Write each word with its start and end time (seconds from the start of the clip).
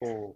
Oh. 0.00 0.34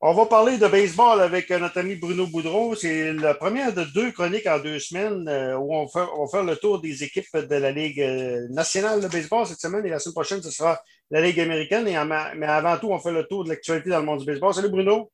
On 0.00 0.14
va 0.14 0.26
parler 0.26 0.58
de 0.58 0.66
baseball 0.68 1.20
avec 1.20 1.50
notre 1.50 1.78
ami 1.78 1.96
Bruno 1.96 2.26
Boudreau. 2.28 2.76
C'est 2.76 3.12
la 3.14 3.34
première 3.34 3.72
de 3.72 3.82
deux 3.82 4.12
chroniques 4.12 4.46
en 4.46 4.60
deux 4.60 4.78
semaines 4.78 5.26
euh, 5.26 5.56
où 5.56 5.74
on 5.74 5.86
va, 5.86 6.06
faire, 6.30 6.44
le 6.44 6.54
tour 6.56 6.80
des 6.80 7.02
équipes 7.02 7.36
de 7.36 7.56
la 7.56 7.72
Ligue 7.72 8.00
euh, 8.00 8.46
nationale 8.50 9.00
de 9.00 9.08
baseball 9.08 9.44
cette 9.44 9.60
semaine 9.60 9.84
et 9.86 9.90
la 9.90 9.98
semaine 9.98 10.14
prochaine, 10.14 10.40
ce 10.40 10.52
sera 10.52 10.80
la 11.10 11.20
Ligue 11.20 11.40
américaine. 11.40 11.84
mais 11.84 12.46
avant 12.46 12.78
tout, 12.78 12.92
on 12.92 12.98
fait 13.00 13.10
le 13.10 13.24
tour 13.24 13.42
de 13.42 13.48
l'actualité 13.48 13.90
dans 13.90 13.98
le 13.98 14.04
monde 14.04 14.20
du 14.20 14.26
baseball. 14.26 14.54
Salut 14.54 14.68
Bruno. 14.68 15.10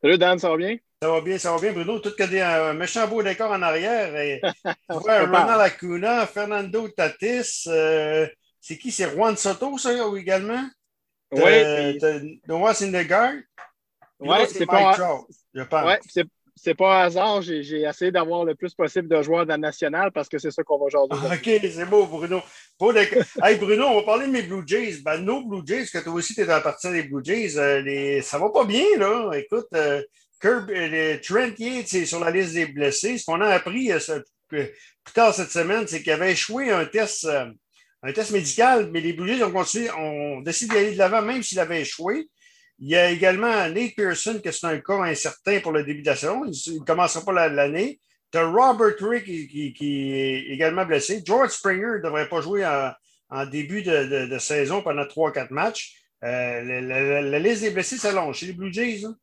Salut 0.00 0.16
Dan, 0.16 0.38
ça 0.38 0.48
va 0.48 0.56
bien? 0.56 0.76
Ça 1.02 1.10
va 1.10 1.20
bien, 1.22 1.38
ça 1.38 1.52
va 1.52 1.60
bien, 1.60 1.72
Bruno. 1.72 1.98
Tout 1.98 2.14
que 2.16 2.22
des 2.22 2.40
un 2.40 2.72
méchant 2.74 3.08
beau 3.08 3.24
décor 3.24 3.50
en 3.50 3.62
arrière. 3.62 4.14
Et, 4.16 4.40
Ronald 4.88 5.60
Acuna, 5.60 6.26
Fernando 6.26 6.88
Tatis. 6.88 7.64
Euh, 7.66 8.28
c'est 8.60 8.78
qui? 8.78 8.92
C'est 8.92 9.10
Juan 9.10 9.36
Soto, 9.36 9.76
ça, 9.76 9.90
également? 10.16 10.68
Oui. 11.32 12.40
Noah 12.46 12.74
Syndergaard. 12.74 13.34
Oui, 14.18 14.36
c'est 14.48 14.66
pas, 14.66 14.94
ouais, 15.86 15.98
c'est 16.62 16.74
pas 16.74 17.02
un 17.02 17.06
hasard. 17.06 17.40
J'ai 17.40 17.82
essayé 17.82 18.12
d'avoir 18.12 18.44
le 18.44 18.54
plus 18.54 18.74
possible 18.74 19.08
de 19.08 19.22
joueurs 19.22 19.46
dans 19.46 19.54
la 19.54 19.58
nationale 19.58 20.10
parce 20.12 20.28
que 20.28 20.38
c'est 20.38 20.50
ça 20.50 20.62
qu'on 20.62 20.78
va 20.78 20.84
aujourd'hui. 20.84 21.18
Ah, 21.22 21.34
OK, 21.34 21.42
c'est 21.44 21.86
beau, 21.86 22.06
Bruno. 22.06 22.42
hey, 23.42 23.56
Bruno, 23.56 23.86
on 23.86 23.94
va 23.96 24.02
parler 24.02 24.26
de 24.26 24.32
mes 24.32 24.42
Blue 24.42 24.62
Jays. 24.66 24.98
Ben, 25.02 25.18
nos 25.18 25.42
Blue 25.42 25.62
Jays, 25.64 25.86
que 25.86 25.98
toi 25.98 26.12
aussi, 26.12 26.34
tu 26.34 26.42
es 26.42 26.46
dans 26.46 26.54
la 26.54 26.60
partie 26.60 26.90
des 26.90 27.04
Blue 27.04 27.24
Jays, 27.24 27.56
euh, 27.56 27.80
les... 27.80 28.20
ça 28.20 28.38
va 28.38 28.50
pas 28.50 28.64
bien, 28.64 28.84
là. 28.98 29.30
Écoute, 29.32 29.68
euh, 29.74 30.02
Kirby, 30.40 30.72
euh, 30.74 31.18
Trent 31.22 31.54
Yates 31.58 31.94
est 31.94 32.06
sur 32.06 32.20
la 32.20 32.30
liste 32.30 32.52
des 32.52 32.66
blessés. 32.66 33.16
Ce 33.16 33.24
qu'on 33.24 33.40
a 33.40 33.48
appris 33.48 33.90
plus 34.48 35.14
tard 35.14 35.32
cette 35.32 35.50
semaine, 35.50 35.86
c'est 35.86 36.02
qu'il 36.02 36.12
avait 36.12 36.32
échoué 36.32 36.70
un 36.70 36.84
test, 36.84 37.26
un 38.02 38.12
test 38.12 38.30
médical, 38.30 38.90
mais 38.92 39.00
les 39.00 39.12
Blue 39.12 39.28
Jays 39.28 39.42
ont 39.42 39.52
continué, 39.52 39.90
ont 39.90 40.40
décidé 40.40 40.74
d'aller 40.74 40.92
de 40.92 40.98
l'avant, 40.98 41.22
même 41.22 41.42
s'il 41.42 41.58
avait 41.60 41.82
échoué. 41.82 42.28
Il 42.78 42.88
y 42.88 42.96
a 42.96 43.10
également 43.10 43.68
Nate 43.68 43.94
Pearson, 43.94 44.40
que 44.42 44.50
c'est 44.50 44.66
un 44.66 44.80
cas 44.80 45.02
incertain 45.02 45.60
pour 45.60 45.72
le 45.72 45.84
début 45.84 46.00
de 46.00 46.06
la 46.06 46.16
saison. 46.16 46.44
Il 46.46 46.80
ne 46.80 46.84
commencera 46.84 47.22
pas 47.24 47.48
l'année. 47.48 48.00
Tu 48.32 48.38
as 48.38 48.46
Robert 48.46 48.94
Rick 49.00 49.24
qui, 49.24 50.12
est 50.14 50.52
également 50.52 50.86
blessé. 50.86 51.22
George 51.24 51.50
Springer 51.50 51.98
ne 51.98 52.02
devrait 52.02 52.28
pas 52.28 52.40
jouer 52.40 52.64
en, 52.64 53.46
début 53.46 53.82
de, 53.82 54.38
saison 54.38 54.82
pendant 54.82 55.02
3-4 55.02 55.52
matchs. 55.52 55.94
Euh, 56.24 56.80
la, 57.22 57.38
liste 57.38 57.62
des 57.62 57.70
blessés 57.70 57.98
s'allonge 57.98 58.38
chez 58.38 58.46
les 58.46 58.52
Blue 58.54 58.72
Jays. 58.72 59.04
Hein? 59.04 59.14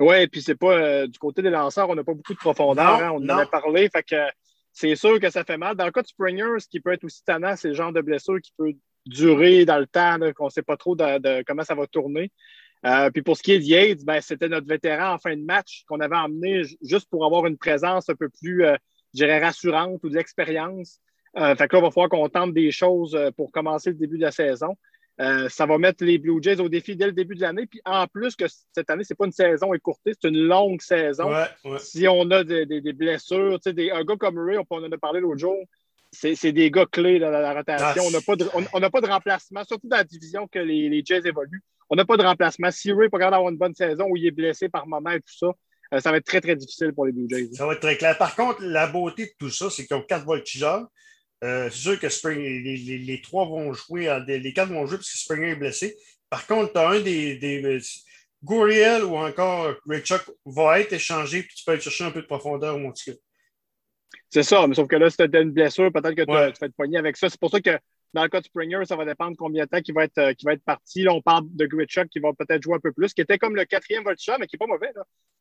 Oui, 0.00 0.26
puis 0.26 0.42
c'est 0.42 0.56
pas 0.56 0.72
euh, 0.72 1.06
du 1.06 1.18
côté 1.18 1.42
des 1.42 1.50
lanceurs, 1.50 1.88
on 1.88 1.94
n'a 1.94 2.04
pas 2.04 2.12
beaucoup 2.12 2.34
de 2.34 2.38
profondeur. 2.38 3.02
Hein, 3.02 3.12
on 3.14 3.24
en 3.28 3.38
a 3.38 3.46
parlé. 3.46 3.88
Fait 3.88 4.02
que 4.02 4.16
c'est 4.76 4.94
sûr 4.94 5.18
que 5.18 5.30
ça 5.30 5.42
fait 5.42 5.56
mal. 5.56 5.74
Dans 5.74 5.86
le 5.86 5.90
cas 5.90 6.02
de 6.02 6.06
Springer, 6.06 6.58
ce 6.58 6.68
qui 6.68 6.80
peut 6.80 6.92
être 6.92 7.04
aussi 7.04 7.24
tannant, 7.24 7.56
c'est 7.56 7.68
le 7.68 7.74
genre 7.74 7.94
de 7.94 8.02
blessure 8.02 8.38
qui 8.42 8.52
peut 8.58 8.74
durer 9.06 9.64
dans 9.64 9.78
le 9.78 9.86
temps, 9.86 10.18
qu'on 10.34 10.44
ne 10.44 10.50
sait 10.50 10.62
pas 10.62 10.76
trop 10.76 10.94
de, 10.94 11.42
comment 11.44 11.62
ça 11.62 11.74
va 11.74 11.86
tourner. 11.86 12.30
Euh, 12.84 13.10
puis 13.10 13.22
pour 13.22 13.38
ce 13.38 13.42
qui 13.42 13.52
est 13.52 13.58
de 13.58 13.64
Yates, 13.64 14.04
ben, 14.04 14.20
c'était 14.20 14.50
notre 14.50 14.68
vétéran 14.68 15.14
en 15.14 15.18
fin 15.18 15.34
de 15.34 15.42
match 15.42 15.84
qu'on 15.88 16.00
avait 16.00 16.16
emmené 16.16 16.62
juste 16.82 17.08
pour 17.08 17.24
avoir 17.24 17.46
une 17.46 17.56
présence 17.56 18.10
un 18.10 18.14
peu 18.14 18.28
plus, 18.28 18.66
euh, 18.66 18.76
je 19.14 19.20
dirais, 19.20 19.42
rassurante 19.42 20.04
ou 20.04 20.10
de 20.10 20.14
l'expérience. 20.14 21.00
Euh, 21.38 21.56
fait 21.56 21.68
que 21.68 21.76
là, 21.76 21.80
il 21.80 21.84
va 21.86 21.90
falloir 21.90 22.10
qu'on 22.10 22.28
tente 22.28 22.52
des 22.52 22.70
choses 22.70 23.18
pour 23.34 23.52
commencer 23.52 23.88
le 23.88 23.96
début 23.96 24.18
de 24.18 24.22
la 24.24 24.30
saison. 24.30 24.76
Ça 25.18 25.66
va 25.66 25.78
mettre 25.78 26.04
les 26.04 26.18
Blue 26.18 26.42
Jays 26.42 26.60
au 26.60 26.68
défi 26.68 26.96
dès 26.96 27.06
le 27.06 27.12
début 27.12 27.34
de 27.34 27.40
l'année. 27.40 27.66
Puis 27.66 27.80
en 27.84 28.06
plus 28.06 28.36
que 28.36 28.44
cette 28.72 28.90
année, 28.90 29.04
ce 29.04 29.12
n'est 29.12 29.16
pas 29.16 29.26
une 29.26 29.32
saison 29.32 29.72
écourtée, 29.74 30.12
c'est 30.20 30.28
une 30.28 30.38
longue 30.38 30.80
saison. 30.82 31.30
Si 31.78 32.06
on 32.08 32.30
a 32.30 32.44
des, 32.44 32.66
des, 32.66 32.80
des 32.80 32.92
blessures, 32.92 33.58
des, 33.64 33.90
un 33.90 34.04
gars 34.04 34.16
comme 34.16 34.38
Ray, 34.38 34.58
on 34.58 34.76
en 34.76 34.92
a 34.92 34.98
parlé 34.98 35.20
l'autre 35.20 35.38
jour, 35.38 35.56
c'est 36.12 36.52
des 36.52 36.70
gars 36.70 36.86
clés 36.86 37.18
dans 37.18 37.30
la 37.30 37.52
rotation. 37.52 37.86
Ah, 37.86 38.06
on 38.06 38.10
n'a 38.10 38.20
pas, 38.20 38.36
de, 38.36 38.90
pas 38.90 39.00
de 39.00 39.06
remplacement, 39.06 39.64
surtout 39.64 39.88
dans 39.88 39.96
la 39.98 40.04
division 40.04 40.46
que 40.46 40.58
les, 40.58 40.88
les 40.88 41.02
Jays 41.04 41.26
évoluent. 41.26 41.62
On 41.88 41.96
n'a 41.96 42.04
pas 42.04 42.16
de 42.16 42.22
remplacement. 42.22 42.70
Si 42.70 42.90
Ray 42.90 43.02
n'est 43.02 43.08
pas 43.08 43.18
capable 43.18 43.36
d'avoir 43.36 43.52
une 43.52 43.58
bonne 43.58 43.74
saison 43.74 44.06
ou 44.08 44.16
il 44.16 44.26
est 44.26 44.30
blessé 44.30 44.68
par 44.68 44.86
moment 44.86 45.10
et 45.10 45.20
tout 45.20 45.36
ça, 45.36 45.52
euh, 45.94 46.00
ça 46.00 46.10
va 46.10 46.16
être 46.16 46.26
très, 46.26 46.40
très 46.40 46.56
difficile 46.56 46.92
pour 46.92 47.06
les 47.06 47.12
Blue 47.12 47.26
Jays. 47.28 47.48
Ça 47.52 47.66
va 47.66 47.74
être 47.74 47.80
très 47.80 47.96
clair. 47.96 48.18
Par 48.18 48.34
contre, 48.34 48.62
la 48.62 48.86
beauté 48.86 49.26
de 49.26 49.32
tout 49.38 49.50
ça, 49.50 49.70
c'est 49.70 49.86
qu'ils 49.86 49.96
ont 49.96 50.02
quatre 50.02 50.24
voltigeurs. 50.24 50.86
Euh, 51.44 51.68
c'est 51.70 51.78
sûr 51.78 52.00
que 52.00 52.08
Spring, 52.08 52.38
les, 52.38 53.20
trois 53.22 53.44
vont 53.44 53.72
jouer, 53.72 54.08
les 54.26 54.52
quatre 54.52 54.70
vont 54.70 54.86
jouer 54.86 54.96
parce 54.96 55.10
que 55.10 55.18
Springer 55.18 55.50
est 55.50 55.56
blessé. 55.56 55.96
Par 56.30 56.46
contre, 56.46 56.72
tu 56.72 56.78
as 56.78 56.88
un 56.88 57.00
des, 57.00 57.36
des 57.36 57.62
euh, 57.64 57.80
Gouriel 58.42 59.04
ou 59.04 59.16
encore 59.16 59.74
Chuck 60.02 60.22
va 60.44 60.80
être 60.80 60.92
échangé, 60.92 61.42
puis 61.42 61.54
tu 61.54 61.64
peux 61.64 61.72
aller 61.72 61.80
chercher 61.80 62.04
un 62.04 62.10
peu 62.10 62.22
de 62.22 62.26
profondeur 62.26 62.76
au 62.76 62.78
Monticule. 62.78 63.16
C'est 64.28 64.42
ça, 64.42 64.66
mais 64.66 64.74
sauf 64.74 64.88
que 64.88 64.96
là, 64.96 65.10
si 65.10 65.16
tu 65.16 65.22
as 65.22 65.40
une 65.40 65.52
blessure, 65.52 65.92
peut-être 65.92 66.14
que 66.14 66.22
tu 66.22 66.32
vas 66.32 66.48
être 66.48 66.76
poigné 66.76 66.98
avec 66.98 67.16
ça. 67.16 67.28
C'est 67.28 67.40
pour 67.40 67.50
ça 67.50 67.60
que 67.60 67.78
dans 68.16 68.22
le 68.22 68.28
cas 68.30 68.40
de 68.40 68.46
Springer, 68.46 68.80
ça 68.86 68.96
va 68.96 69.04
dépendre 69.04 69.36
combien 69.36 69.64
de 69.64 69.68
temps 69.68 69.78
il 69.86 69.94
va 69.94 70.04
être, 70.04 70.16
euh, 70.16 70.32
va 70.42 70.54
être 70.54 70.64
parti. 70.64 71.02
Là, 71.02 71.12
on 71.12 71.20
parle 71.20 71.44
de 71.52 71.66
Gritchuk 71.66 72.08
qui 72.08 72.18
va 72.18 72.32
peut-être 72.32 72.62
jouer 72.62 72.76
un 72.76 72.80
peu 72.80 72.90
plus, 72.90 73.12
qui 73.12 73.20
était 73.20 73.36
comme 73.36 73.54
le 73.54 73.66
quatrième 73.66 74.04
voltigeur, 74.04 74.38
mais 74.40 74.46
qui 74.46 74.56
n'est 74.56 74.66
pas 74.66 74.66
mauvais. 74.66 74.90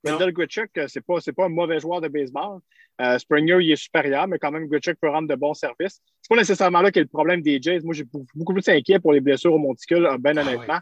Wendell 0.04 0.34
Gritchuk, 0.34 0.70
euh, 0.78 0.88
ce 0.90 1.00
n'est 1.00 1.04
pas, 1.04 1.20
pas, 1.36 1.46
un 1.46 1.50
mauvais 1.50 1.80
joueur 1.80 2.02
de 2.02 2.10
baseball. 2.10 2.60
Euh, 3.00 3.18
Springer, 3.18 3.60
il 3.62 3.72
est 3.72 3.78
supérieur, 3.78 4.28
mais 4.28 4.40
quand 4.40 4.52
même, 4.52 4.68
Gritchuk 4.68 4.98
peut 5.00 5.08
rendre 5.08 5.30
de 5.30 5.36
bons 5.36 5.54
services. 5.54 6.02
C'est 6.22 6.30
pas 6.30 6.36
nécessairement 6.36 6.82
là 6.82 6.92
qu'est 6.92 7.00
le 7.00 7.08
problème 7.08 7.42
des 7.42 7.62
Jays. 7.62 7.80
Moi, 7.82 7.94
j'ai 7.94 8.04
beaucoup 8.36 8.54
plus 8.54 8.68
inquiet 8.68 9.00
pour 9.00 9.14
les 9.14 9.22
blessures 9.22 9.54
au 9.54 9.58
monticule, 9.58 10.10
ben 10.20 10.38
honnêtement. 10.38 10.80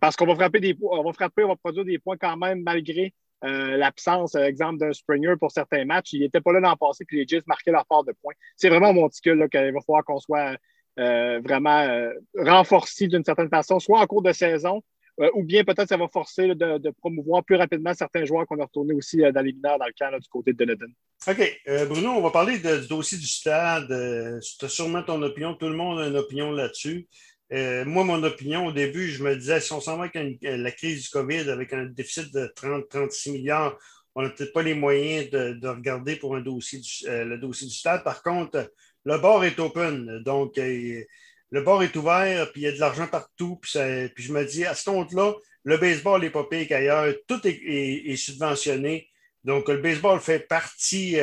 parce 0.00 0.16
qu'on 0.16 0.26
va 0.26 0.34
frapper 0.34 0.58
des 0.58 0.76
on 0.82 1.04
va 1.04 1.12
frapper, 1.12 1.44
on 1.44 1.48
va 1.48 1.56
produire 1.56 1.84
des 1.84 2.00
points 2.00 2.16
quand 2.16 2.36
même 2.36 2.62
malgré 2.64 3.14
euh, 3.44 3.76
l'absence, 3.76 4.34
exemple, 4.34 4.78
d'un 4.78 4.92
Springer 4.92 5.34
pour 5.38 5.50
certains 5.50 5.84
matchs. 5.84 6.12
Il 6.12 6.20
n'était 6.20 6.40
pas 6.40 6.52
là 6.52 6.60
l'an 6.60 6.76
passé, 6.76 7.04
puis 7.06 7.18
les 7.18 7.26
Jays 7.26 7.42
marquaient 7.46 7.70
leur 7.70 7.86
part 7.86 8.04
de 8.04 8.12
points. 8.20 8.34
C'est 8.56 8.68
vraiment 8.68 8.92
monticule 8.92 9.48
qu'il 9.50 9.72
va 9.72 9.80
falloir 9.80 10.04
qu'on 10.04 10.18
soit 10.18 10.56
vraiment 11.44 12.10
renforcé 12.36 13.08
d'une 13.08 13.24
certaine 13.24 13.48
façon, 13.48 13.78
soit 13.78 14.00
en 14.00 14.06
cours 14.06 14.22
de 14.22 14.32
saison, 14.32 14.82
ou 15.34 15.42
bien 15.42 15.64
peut-être 15.64 15.88
ça 15.88 15.96
va 15.96 16.08
forcer 16.08 16.54
de, 16.54 16.90
promouvoir 16.98 17.44
plus 17.44 17.56
rapidement 17.56 17.94
certains 17.94 18.24
joueurs 18.24 18.46
qu'on 18.46 18.58
a 18.60 18.64
retournés 18.64 18.94
aussi 18.94 19.18
dans 19.18 19.42
les 19.42 19.52
mineurs 19.52 19.78
dans 19.78 19.86
le 19.86 19.92
camp 19.98 20.10
du 20.18 20.28
côté 20.28 20.52
de 20.52 20.58
Dunedin. 20.58 20.86
OK. 21.26 21.60
Bruno, 21.88 22.10
on 22.10 22.22
va 22.22 22.30
parler 22.30 22.58
du 22.58 22.88
dossier 22.88 23.18
du 23.18 23.26
stade. 23.26 23.88
tu 23.88 24.64
as 24.64 24.68
sûrement 24.68 25.02
ton 25.02 25.20
opinion. 25.22 25.54
Tout 25.54 25.68
le 25.68 25.76
monde 25.76 26.00
a 26.00 26.06
une 26.06 26.16
opinion 26.16 26.52
là-dessus. 26.52 27.08
Euh, 27.52 27.84
moi, 27.84 28.04
mon 28.04 28.22
opinion, 28.22 28.66
au 28.66 28.72
début, 28.72 29.08
je 29.08 29.24
me 29.24 29.34
disais, 29.34 29.60
si 29.60 29.72
on 29.72 29.80
s'en 29.80 29.96
va 29.96 30.04
avec 30.04 30.16
euh, 30.44 30.56
la 30.56 30.70
crise 30.70 31.02
du 31.04 31.08
COVID, 31.10 31.50
avec 31.50 31.72
un 31.72 31.86
déficit 31.86 32.32
de 32.32 32.52
30-36 32.56 33.32
milliards, 33.32 33.76
on 34.14 34.22
n'a 34.22 34.30
peut-être 34.30 34.52
pas 34.52 34.62
les 34.62 34.74
moyens 34.74 35.30
de, 35.30 35.68
regarder 35.68 36.16
pour 36.16 36.36
un 36.36 36.40
dossier 36.40 36.80
euh, 37.06 37.24
le 37.24 37.38
dossier 37.38 37.66
du 37.66 37.74
stade. 37.74 38.04
Par 38.04 38.22
contre, 38.22 38.70
le 39.04 39.18
bord 39.18 39.44
est 39.44 39.58
open. 39.58 40.22
Donc, 40.24 40.54
le 40.56 41.62
bord 41.62 41.82
est 41.82 41.94
ouvert, 41.96 42.50
puis 42.52 42.62
il 42.62 42.64
y 42.64 42.68
a 42.68 42.72
de 42.72 42.80
l'argent 42.80 43.06
partout. 43.06 43.58
Puis, 43.62 43.72
je 43.74 44.32
me 44.32 44.44
dis, 44.44 44.64
à 44.64 44.74
ce 44.74 44.84
compte-là, 44.90 45.34
le 45.64 45.76
baseball 45.76 46.20
n'est 46.22 46.30
pas 46.30 46.44
pire 46.44 46.66
qu'ailleurs. 46.68 47.12
Tout 47.26 47.40
est, 47.44 48.16
subventionné. 48.16 49.08
Donc, 49.44 49.68
le 49.68 49.78
baseball 49.78 50.20
fait 50.20 50.40
partie. 50.40 51.16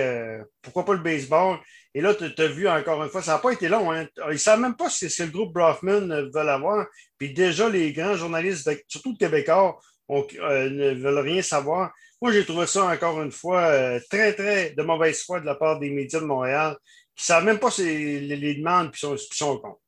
pourquoi 0.62 0.86
pas 0.86 0.94
le 0.94 1.02
baseball? 1.02 1.60
Et 1.94 2.02
là, 2.02 2.14
tu 2.14 2.42
as 2.42 2.48
vu 2.48 2.68
encore 2.68 3.04
une 3.04 3.10
fois, 3.10 3.24
ça 3.24 3.34
n'a 3.34 3.38
pas 3.40 3.52
été 3.52 3.68
long. 3.68 3.92
Hein. 3.92 4.08
Ils 4.28 4.34
ne 4.34 4.38
savent 4.38 4.60
même 4.60 4.76
pas 4.76 4.88
si, 4.90 5.08
le 5.20 5.32
groupe 5.32 5.54
Brofman 5.54 6.30
veut 6.32 6.50
avoir. 6.50 6.86
Puis 7.18 7.34
déjà, 7.34 7.70
les 7.70 7.92
grands 7.92 8.16
journalistes, 8.16 8.70
surtout 8.88 9.18
Québécois, 9.18 9.80
euh, 10.12 10.70
ne 10.70 10.94
veulent 10.94 11.20
rien 11.20 11.42
savoir. 11.42 11.92
Moi, 12.22 12.32
j'ai 12.32 12.46
trouvé 12.46 12.66
ça 12.68 12.86
encore 12.86 13.22
une 13.22 13.32
fois 13.32 13.62
euh, 13.62 14.00
très, 14.10 14.34
très 14.34 14.72
de 14.72 14.84
mauvaise 14.84 15.24
foi 15.24 15.40
de 15.40 15.46
la 15.46 15.56
part 15.56 15.80
des 15.80 15.90
médias 15.90 16.20
de 16.20 16.26
Montréal 16.26 16.78
qui 17.18 17.24
ne 17.24 17.36
savent 17.36 17.46
même 17.46 17.60
pas 17.60 17.70
les, 17.80 18.20
les, 18.22 18.56
demandes 18.56 18.92
qui 18.92 19.00
sont, 19.00 19.16
sont 19.18 19.50
au 19.50 19.60
compte. 19.60 19.80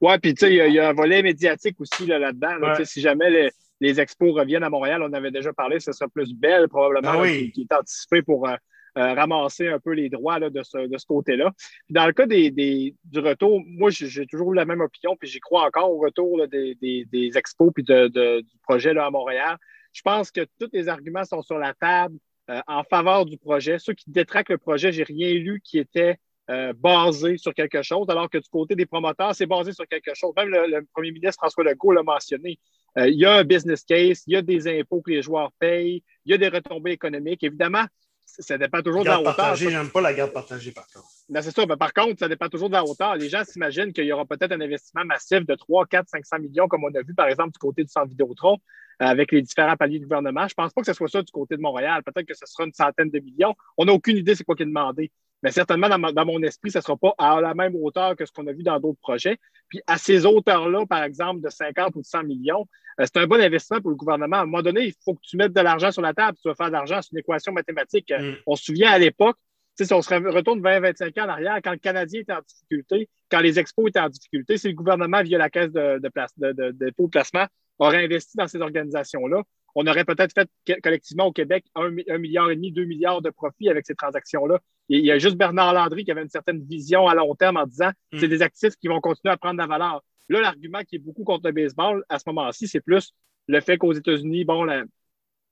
Oui, 0.00 0.12
puis 0.22 0.34
tu 0.34 0.46
sais, 0.46 0.54
il 0.54 0.74
y, 0.74 0.78
a 0.78 0.90
un 0.90 0.92
volet 0.92 1.22
médiatique 1.22 1.80
aussi 1.80 2.06
là-dedans. 2.06 2.84
Si 2.84 3.00
jamais 3.00 3.50
les, 3.80 4.00
expos 4.00 4.34
reviennent 4.34 4.62
à 4.62 4.70
Montréal, 4.70 5.02
on 5.02 5.12
avait 5.12 5.30
déjà 5.30 5.52
parlé, 5.52 5.80
ce 5.80 5.92
sera 5.92 6.08
plus 6.08 6.34
belle 6.34 6.68
probablement, 6.68 7.22
ah 7.22 7.26
qui, 7.26 7.66
est 7.68 7.74
anticipé 7.74 8.22
pour, 8.22 8.48
euh, 8.48 8.56
euh, 8.96 9.14
ramasser 9.14 9.68
un 9.68 9.78
peu 9.78 9.92
les 9.92 10.08
droits 10.08 10.40
de 10.40 10.62
ce, 10.62 11.06
côté-là. 11.06 11.52
Dans 11.88 12.06
le 12.06 12.12
cas 12.12 12.26
du 12.26 12.94
retour, 13.16 13.62
moi, 13.64 13.90
j'ai 13.90 14.26
toujours 14.26 14.52
eu 14.52 14.56
la 14.56 14.64
même 14.64 14.80
opinion, 14.80 15.16
puis 15.16 15.28
j'y 15.28 15.40
crois 15.40 15.66
encore 15.66 15.90
au 15.90 15.98
retour 15.98 16.46
des, 16.48 17.30
expos 17.36 17.70
puis 17.72 17.84
du 17.84 18.58
projet 18.62 18.92
là, 18.92 19.06
à 19.06 19.10
Montréal. 19.10 19.56
Je 19.92 20.02
pense 20.02 20.30
que 20.30 20.40
tous 20.58 20.68
les 20.72 20.88
arguments 20.88 21.24
sont 21.24 21.42
sur 21.42 21.58
la 21.58 21.74
table 21.74 22.16
euh, 22.50 22.60
en 22.66 22.84
faveur 22.84 23.24
du 23.26 23.36
projet. 23.38 23.78
Ceux 23.78 23.94
qui 23.94 24.10
détraquent 24.10 24.50
le 24.50 24.58
projet, 24.58 24.92
j'ai 24.92 25.04
rien 25.04 25.32
lu 25.34 25.60
qui 25.62 25.78
était 25.78 26.16
euh, 26.50 26.72
basé 26.76 27.36
sur 27.36 27.52
quelque 27.52 27.82
chose, 27.82 28.08
alors 28.08 28.30
que 28.30 28.38
du 28.38 28.48
côté 28.48 28.74
des 28.74 28.86
promoteurs, 28.86 29.34
c'est 29.34 29.46
basé 29.46 29.72
sur 29.72 29.86
quelque 29.86 30.14
chose. 30.14 30.32
Même 30.36 30.48
le, 30.48 30.86
premier 30.92 31.12
ministre 31.12 31.40
François 31.40 31.64
Legault 31.64 31.92
l'a 31.92 32.02
mentionné. 32.02 32.58
il 32.96 33.14
y 33.14 33.26
a 33.26 33.34
un 33.34 33.44
business 33.44 33.84
case, 33.84 34.24
il 34.26 34.34
y 34.34 34.36
a 34.36 34.42
des 34.42 34.66
impôts 34.66 35.02
que 35.02 35.10
les 35.10 35.22
joueurs 35.22 35.52
payent, 35.58 36.02
il 36.24 36.30
y 36.32 36.34
a 36.34 36.38
des 36.38 36.48
retombées 36.48 36.92
économiques. 36.92 37.42
Évidemment, 37.42 37.84
ça 38.24 38.56
dépend 38.56 38.82
toujours 38.82 39.04
de 39.04 39.08
la 39.08 39.20
hauteur. 39.20 39.54
J'aime 39.56 39.90
pas 39.90 40.00
la 40.00 40.14
garde 40.14 40.32
partagée, 40.32 40.72
par 40.72 40.86
contre. 40.86 41.06
Ben, 41.28 41.42
c'est 41.42 41.50
ça. 41.50 41.66
Ben, 41.66 41.76
par 41.76 41.92
contre, 41.92 42.18
ça 42.18 42.28
dépend 42.28 42.48
toujours 42.48 42.68
de 42.68 42.74
la 42.74 42.84
hauteur. 42.84 43.16
Les 43.16 43.28
gens 43.28 43.44
s'imaginent 43.44 43.92
qu'il 43.92 44.04
y 44.04 44.12
aura 44.12 44.24
peut-être 44.24 44.52
un 44.52 44.60
investissement 44.60 45.04
massif 45.04 45.44
de 45.44 45.54
3, 45.54 45.86
4, 45.86 46.08
500 46.08 46.38
millions, 46.38 46.68
comme 46.68 46.84
on 46.84 46.94
a 46.94 47.02
vu, 47.02 47.14
par 47.14 47.28
exemple, 47.28 47.52
du 47.52 47.58
côté 47.58 47.84
du 47.84 47.90
centre 47.90 48.08
Vidéotron, 48.08 48.54
euh, 49.02 49.06
avec 49.06 49.32
les 49.32 49.42
différents 49.42 49.76
paliers 49.76 49.98
de 49.98 50.04
gouvernement. 50.04 50.48
Je 50.48 50.54
ne 50.58 50.62
pense 50.62 50.72
pas 50.72 50.80
que 50.80 50.86
ce 50.86 50.94
soit 50.94 51.08
ça 51.08 51.22
du 51.22 51.30
côté 51.30 51.56
de 51.56 51.60
Montréal. 51.60 52.02
Peut-être 52.02 52.26
que 52.26 52.34
ce 52.34 52.46
sera 52.46 52.64
une 52.64 52.72
centaine 52.72 53.10
de 53.10 53.18
millions. 53.18 53.54
On 53.76 53.84
n'a 53.84 53.92
aucune 53.92 54.16
idée 54.16 54.34
c'est 54.34 54.44
quoi 54.44 54.56
qui 54.56 54.62
est 54.62 54.66
demandé. 54.66 55.10
Mais 55.42 55.52
certainement, 55.52 55.88
dans, 55.88 56.26
mon 56.26 56.42
esprit, 56.42 56.70
ce 56.70 56.78
ne 56.78 56.82
sera 56.82 56.96
pas 56.96 57.14
à 57.16 57.40
la 57.40 57.54
même 57.54 57.76
hauteur 57.76 58.16
que 58.16 58.26
ce 58.26 58.32
qu'on 58.32 58.46
a 58.48 58.52
vu 58.52 58.62
dans 58.62 58.80
d'autres 58.80 58.98
projets. 59.00 59.38
Puis 59.68 59.80
à 59.86 59.98
ces 59.98 60.26
hauteurs-là, 60.26 60.84
par 60.86 61.04
exemple, 61.04 61.40
de 61.42 61.48
50 61.48 61.94
ou 61.94 62.00
de 62.00 62.06
100 62.06 62.24
millions, 62.24 62.66
euh, 63.00 63.04
c'est 63.04 63.18
un 63.18 63.26
bon 63.26 63.40
investissement 63.40 63.80
pour 63.80 63.90
le 63.90 63.96
gouvernement. 63.96 64.38
À 64.38 64.40
un 64.40 64.46
moment 64.46 64.62
donné, 64.62 64.86
il 64.86 64.94
faut 65.04 65.14
que 65.14 65.20
tu 65.22 65.36
mettes 65.36 65.52
de 65.52 65.60
l'argent 65.60 65.92
sur 65.92 66.02
la 66.02 66.12
table. 66.12 66.36
Tu 66.42 66.48
vas 66.48 66.54
faire 66.54 66.68
de 66.68 66.72
l'argent, 66.72 67.00
c'est 67.02 67.12
une 67.12 67.18
équation 67.18 67.52
mathématique. 67.52 68.10
Mm. 68.10 68.34
On 68.46 68.56
se 68.56 68.64
souvient 68.64 68.90
à 68.90 68.98
l'époque, 68.98 69.36
si 69.84 69.92
on 69.92 70.02
se 70.02 70.14
retourne 70.14 70.60
20-25 70.60 71.20
ans 71.20 71.24
en 71.24 71.28
arrière, 71.28 71.58
quand 71.62 71.72
le 71.72 71.78
Canadien 71.78 72.20
était 72.20 72.32
en 72.32 72.40
difficulté, 72.40 73.08
quand 73.30 73.40
les 73.40 73.58
expos 73.58 73.88
étaient 73.88 74.00
en 74.00 74.08
difficulté, 74.08 74.56
c'est 74.56 74.68
le 74.68 74.74
gouvernement, 74.74 75.22
via 75.22 75.38
la 75.38 75.50
caisse 75.50 75.72
de, 75.72 75.98
de, 75.98 76.08
place, 76.08 76.32
de, 76.38 76.52
de, 76.52 76.70
de, 76.72 76.92
placement, 77.10 77.46
aurait 77.78 78.04
investi 78.04 78.36
dans 78.36 78.48
ces 78.48 78.60
organisations-là 78.60 79.42
on 79.74 79.86
aurait 79.86 80.04
peut-être 80.04 80.34
fait 80.34 80.80
collectivement 80.82 81.26
au 81.26 81.32
Québec 81.32 81.64
un, 81.76 81.90
milliard 82.18 82.50
et 82.50 82.56
demi, 82.56 82.72
deux 82.72 82.84
milliards 82.84 83.22
de 83.22 83.30
profits 83.30 83.68
avec 83.68 83.86
ces 83.86 83.94
transactions-là. 83.94 84.58
Il 84.88 85.04
y 85.04 85.12
a 85.12 85.18
juste 85.18 85.36
Bernard 85.36 85.72
Landry 85.72 86.04
qui 86.04 86.10
avait 86.10 86.22
une 86.22 86.28
certaine 86.28 86.60
vision 86.64 87.06
à 87.06 87.14
long 87.14 87.34
terme 87.36 87.58
en 87.58 87.66
disant 87.66 87.90
mm. 88.12 88.18
c'est 88.18 88.26
des 88.26 88.42
actifs 88.42 88.74
qui 88.80 88.88
vont 88.88 89.00
continuer 89.00 89.32
à 89.32 89.36
prendre 89.36 89.54
de 89.54 89.58
la 89.60 89.66
valeur. 89.66 90.02
Là, 90.28 90.40
l'argument 90.40 90.80
qui 90.82 90.96
est 90.96 90.98
beaucoup 90.98 91.22
contre 91.22 91.46
le 91.46 91.52
baseball 91.52 92.04
à 92.08 92.18
ce 92.18 92.24
moment-ci, 92.26 92.66
c'est 92.66 92.80
plus 92.80 93.12
le 93.46 93.60
fait 93.60 93.78
qu'aux 93.78 93.92
États-Unis, 93.92 94.44
bon, 94.44 94.64
la 94.64 94.82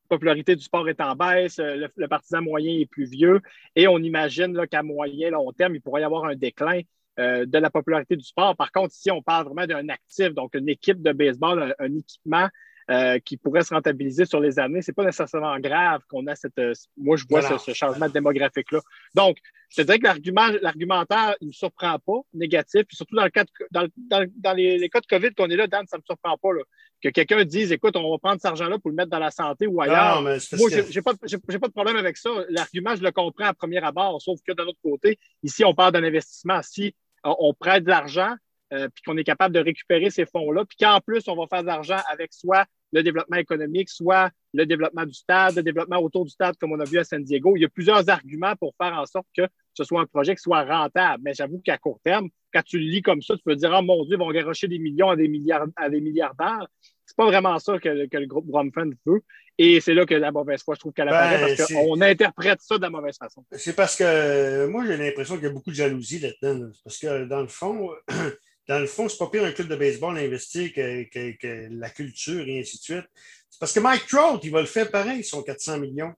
popularité 0.08 0.56
du 0.56 0.62
sport 0.62 0.88
est 0.88 1.00
en 1.00 1.14
baisse, 1.14 1.58
le, 1.58 2.06
partisan 2.06 2.42
moyen 2.42 2.78
est 2.78 2.86
plus 2.86 3.04
vieux, 3.04 3.40
et 3.74 3.88
on 3.88 3.98
imagine 3.98 4.66
qu'à 4.66 4.82
moyen 4.82 5.30
long 5.30 5.52
terme, 5.52 5.74
il 5.74 5.80
pourrait 5.80 6.02
y 6.02 6.04
avoir 6.04 6.24
un 6.24 6.34
déclin 6.34 6.80
euh, 7.18 7.46
de 7.46 7.58
la 7.58 7.70
popularité 7.70 8.16
du 8.16 8.24
sport. 8.24 8.56
Par 8.56 8.72
contre, 8.72 8.94
ici, 8.94 9.10
on 9.10 9.22
parle 9.22 9.46
vraiment 9.46 9.66
d'un 9.66 9.88
actif, 9.88 10.34
donc 10.34 10.54
une 10.54 10.68
équipe 10.68 11.02
de 11.02 11.12
baseball, 11.12 11.74
un 11.78 11.94
équipement 11.96 12.48
euh, 12.88 13.18
qui 13.18 13.36
pourrait 13.36 13.64
se 13.64 13.74
rentabiliser 13.74 14.26
sur 14.26 14.38
les 14.38 14.60
années. 14.60 14.80
C'est 14.80 14.92
pas 14.92 15.04
nécessairement 15.04 15.58
grave 15.58 16.02
qu'on 16.08 16.24
a 16.28 16.36
cette. 16.36 16.56
Euh, 16.60 16.72
moi, 16.96 17.16
je 17.16 17.24
vois 17.28 17.42
ce, 17.58 17.72
changement 17.74 18.08
démographique-là. 18.08 18.78
Donc, 19.12 19.38
je 19.70 19.82
te 19.82 19.82
dirais 19.82 19.98
que 19.98 20.04
l'argument, 20.04 20.46
l'argumentaire, 20.62 21.34
il 21.40 21.46
ne 21.46 21.48
me 21.48 21.52
surprend 21.52 21.98
pas, 21.98 22.20
négatif. 22.32 22.84
Puis 22.84 22.96
surtout 22.96 23.16
dans 23.16 23.24
le 23.24 23.30
cas 23.30 23.44
dans, 23.72 23.88
dans, 23.96 24.52
les, 24.52 24.88
cas 24.88 25.00
de 25.00 25.06
COVID 25.06 25.34
qu'on 25.34 25.50
est 25.50 25.56
là, 25.56 25.66
Dan, 25.66 25.84
ça 25.88 25.96
ne 25.96 26.02
me 26.02 26.04
surprend 26.06 26.38
pas. 26.38 26.52
Là, 26.52 26.62
que 27.02 27.08
quelqu'un 27.08 27.44
dise 27.44 27.72
écoute, 27.72 27.96
on 27.96 28.08
va 28.08 28.18
prendre 28.18 28.40
cet 28.40 28.50
argent-là 28.50 28.78
pour 28.78 28.90
le 28.90 28.94
mettre 28.94 29.10
dans 29.10 29.18
la 29.18 29.32
santé 29.32 29.66
ou 29.66 29.80
ailleurs. 29.80 30.22
moi, 30.22 30.38
je 30.38 30.94
n'ai 30.94 31.02
pas, 31.02 31.14
pas, 31.14 31.26
de 31.26 31.72
problème 31.72 31.96
avec 31.96 32.16
ça. 32.16 32.30
L'argument, 32.50 32.94
je 32.94 33.02
le 33.02 33.10
comprends 33.10 33.46
à 33.46 33.54
premier 33.54 33.82
abord, 33.82 34.22
sauf 34.22 34.38
que 34.46 34.52
de 34.52 34.62
l'autre 34.62 34.78
côté, 34.80 35.18
ici, 35.42 35.64
on 35.64 35.74
parle 35.74 35.92
d'un 35.92 36.04
investissement. 36.04 36.60
Si 36.62 36.94
on 37.24 37.52
prête 37.52 37.82
de 37.82 37.90
l'argent, 37.90 38.36
euh, 38.72 38.88
puis 38.92 39.02
qu'on 39.04 39.16
est 39.16 39.24
capable 39.24 39.54
de 39.54 39.60
récupérer 39.60 40.10
ces 40.10 40.26
fonds-là, 40.26 40.64
puis 40.64 40.76
qu'en 40.78 41.00
plus, 41.00 41.28
on 41.28 41.36
va 41.36 41.46
faire 41.46 41.62
de 41.62 41.68
l'argent 41.68 41.98
avec 42.10 42.32
soit 42.32 42.66
le 42.92 43.02
développement 43.02 43.36
économique, 43.36 43.88
soit 43.88 44.30
le 44.54 44.64
développement 44.64 45.04
du 45.04 45.14
stade, 45.14 45.56
le 45.56 45.62
développement 45.62 45.98
autour 45.98 46.24
du 46.24 46.30
stade, 46.30 46.56
comme 46.58 46.72
on 46.72 46.80
a 46.80 46.84
vu 46.84 46.98
à 46.98 47.04
San 47.04 47.22
Diego. 47.22 47.56
Il 47.56 47.62
y 47.62 47.64
a 47.64 47.68
plusieurs 47.68 48.08
arguments 48.08 48.54
pour 48.56 48.74
faire 48.80 48.94
en 48.94 49.06
sorte 49.06 49.26
que 49.36 49.42
ce 49.74 49.84
soit 49.84 50.00
un 50.00 50.06
projet 50.06 50.34
qui 50.34 50.42
soit 50.42 50.64
rentable. 50.64 51.22
Mais 51.24 51.34
j'avoue 51.34 51.60
qu'à 51.60 51.78
court 51.78 52.00
terme, 52.02 52.28
quand 52.52 52.62
tu 52.62 52.78
le 52.78 52.86
lis 52.86 53.02
comme 53.02 53.22
ça, 53.22 53.36
tu 53.36 53.42
peux 53.44 53.56
dire, 53.56 53.74
oh 53.76 53.82
mon 53.82 54.04
Dieu, 54.04 54.14
ils 54.14 54.18
vont 54.18 54.30
garocher 54.30 54.68
des 54.68 54.78
millions 54.78 55.10
à 55.10 55.16
des, 55.16 55.28
milliards, 55.28 55.66
à 55.76 55.90
des 55.90 56.00
milliardaires. 56.00 56.66
C'est 57.04 57.16
pas 57.16 57.26
vraiment 57.26 57.58
ça 57.58 57.78
que, 57.78 57.88
le 57.88 58.26
groupe 58.26 58.46
Bromfund 58.46 58.94
veut. 59.04 59.20
Et 59.58 59.80
c'est 59.80 59.94
là 59.94 60.04
que 60.04 60.14
la 60.14 60.32
mauvaise 60.32 60.62
foi, 60.62 60.74
je 60.74 60.80
trouve 60.80 60.92
qu'elle 60.92 61.08
apparaît 61.08 61.38
ben, 61.38 61.56
parce 61.56 61.72
qu'on 61.72 62.00
interprète 62.00 62.60
ça 62.60 62.76
de 62.76 62.82
la 62.82 62.90
mauvaise 62.90 63.16
façon. 63.16 63.44
C'est 63.52 63.74
parce 63.74 63.96
que 63.96 64.66
moi, 64.66 64.84
j'ai 64.86 64.96
l'impression 64.96 65.36
qu'il 65.36 65.44
y 65.44 65.48
a 65.48 65.52
beaucoup 65.52 65.70
de 65.70 65.76
jalousie 65.76 66.18
là-dedans. 66.18 66.70
Parce 66.84 66.98
que 66.98 67.24
dans 67.24 67.40
le 67.40 67.48
fond, 67.48 67.90
dans 68.68 68.78
le 68.78 68.86
fond, 68.86 69.08
c'est 69.08 69.18
pas 69.18 69.28
pire 69.28 69.44
un 69.44 69.52
club 69.52 69.68
de 69.68 69.76
baseball 69.76 70.16
à 70.16 70.20
investir 70.20 70.72
que, 70.72 71.68
la 71.70 71.90
culture 71.90 72.46
et 72.46 72.60
ainsi 72.60 72.78
de 72.78 72.82
suite. 72.82 73.04
C'est 73.48 73.60
parce 73.60 73.72
que 73.72 73.80
Mike 73.80 74.06
Trout, 74.06 74.40
il 74.42 74.50
va 74.50 74.60
le 74.60 74.66
faire 74.66 74.90
pareil, 74.90 75.22
son 75.24 75.42
400 75.42 75.78
millions. 75.78 76.12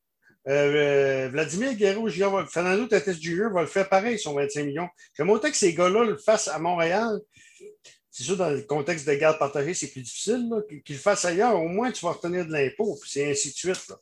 Euh, 0.48 1.26
euh, 1.26 1.28
Vladimir 1.28 1.74
Guerrero 1.74 2.08
Fernando 2.46 2.86
Tatis 2.86 3.20
Jr. 3.20 3.48
va 3.52 3.60
le 3.60 3.66
faire 3.66 3.88
pareil, 3.88 4.18
son 4.18 4.34
25 4.34 4.64
millions. 4.64 4.88
J'aime 5.14 5.28
autant 5.28 5.50
que 5.50 5.56
ces 5.56 5.74
gars-là 5.74 6.04
le 6.04 6.16
fassent 6.16 6.48
à 6.48 6.58
Montréal. 6.58 7.20
C'est 8.10 8.24
sûr, 8.24 8.36
dans 8.36 8.50
le 8.50 8.62
contexte 8.62 9.06
de 9.06 9.14
garde 9.14 9.38
partagée, 9.38 9.74
c'est 9.74 9.88
plus 9.88 10.00
difficile. 10.00 10.48
Qu'ils 10.84 10.96
le 10.96 11.00
fassent 11.00 11.26
ailleurs, 11.26 11.60
au 11.60 11.68
moins, 11.68 11.92
tu 11.92 12.04
vas 12.04 12.12
retenir 12.12 12.46
de 12.46 12.52
l'impôt, 12.52 12.98
puis 13.00 13.10
c'est 13.10 13.30
ainsi 13.30 13.50
de 13.50 13.56
suite. 13.56 13.92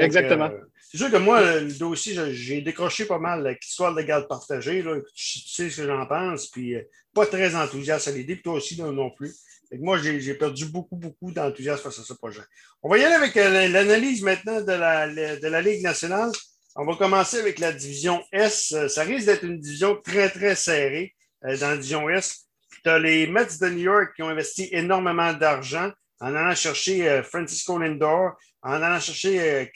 Exactement. 0.00 0.50
Euh, 0.50 0.60
c'est 0.90 0.98
sûr 0.98 1.10
que 1.10 1.16
moi, 1.16 1.60
le 1.60 1.72
dossier, 1.78 2.16
j'ai 2.32 2.60
décroché 2.60 3.04
pas 3.04 3.18
mal 3.18 3.56
l'histoire 3.60 3.94
de 3.94 4.02
garde 4.02 4.28
partagée. 4.28 4.82
Là. 4.82 4.96
Tu 5.14 5.40
sais 5.40 5.70
ce 5.70 5.82
que 5.82 5.86
j'en 5.86 6.06
pense, 6.06 6.48
puis 6.48 6.76
pas 7.14 7.26
très 7.26 7.54
enthousiaste 7.54 8.08
à 8.08 8.12
l'idée, 8.12 8.34
puis 8.34 8.42
toi 8.42 8.54
aussi 8.54 8.80
non, 8.80 9.10
plus. 9.10 9.34
moi, 9.72 9.98
j'ai 9.98 10.34
perdu 10.34 10.66
beaucoup, 10.66 10.96
beaucoup 10.96 11.32
d'enthousiasme 11.32 11.82
face 11.82 11.98
à 11.98 12.02
ce 12.02 12.12
projet. 12.12 12.42
On 12.82 12.88
va 12.88 12.98
y 12.98 13.04
aller 13.04 13.14
avec 13.14 13.36
euh, 13.36 13.68
l'analyse 13.68 14.22
maintenant 14.22 14.60
de 14.60 14.72
la, 14.72 15.08
de 15.08 15.48
la 15.48 15.62
Ligue 15.62 15.82
nationale. 15.82 16.30
On 16.78 16.84
va 16.84 16.94
commencer 16.94 17.38
avec 17.38 17.58
la 17.58 17.72
division 17.72 18.22
S. 18.32 18.72
Euh, 18.72 18.88
ça 18.88 19.02
risque 19.02 19.26
d'être 19.26 19.44
une 19.44 19.58
division 19.58 19.96
très, 19.96 20.28
très 20.28 20.54
serrée 20.54 21.14
euh, 21.46 21.56
dans 21.56 21.70
la 21.70 21.76
division 21.76 22.10
S. 22.10 22.46
Tu 22.84 22.90
as 22.90 22.98
les 22.98 23.26
Mets 23.26 23.46
de 23.58 23.68
New 23.70 23.84
York 23.84 24.12
qui 24.14 24.22
ont 24.22 24.28
investi 24.28 24.68
énormément 24.70 25.32
d'argent 25.32 25.90
en 26.20 26.34
allant 26.34 26.54
chercher 26.54 27.22
Francisco 27.22 27.78
Lindor, 27.78 28.32
en 28.62 28.82
allant 28.82 29.00
chercher 29.00 29.70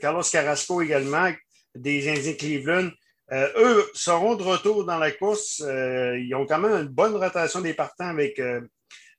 Carlos 0.00 0.22
Carrasco 0.22 0.82
également, 0.82 1.30
des 1.74 2.08
Indiens 2.08 2.34
Cleveland. 2.34 2.90
Euh, 3.30 3.46
eux 3.58 3.84
seront 3.92 4.36
de 4.36 4.42
retour 4.42 4.84
dans 4.84 4.98
la 4.98 5.10
course. 5.10 5.62
Euh, 5.66 6.18
ils 6.18 6.34
ont 6.34 6.46
quand 6.46 6.58
même 6.58 6.82
une 6.82 6.88
bonne 6.88 7.14
rotation 7.14 7.60
des 7.60 7.74
partants 7.74 8.08
avec, 8.08 8.38
euh, 8.38 8.60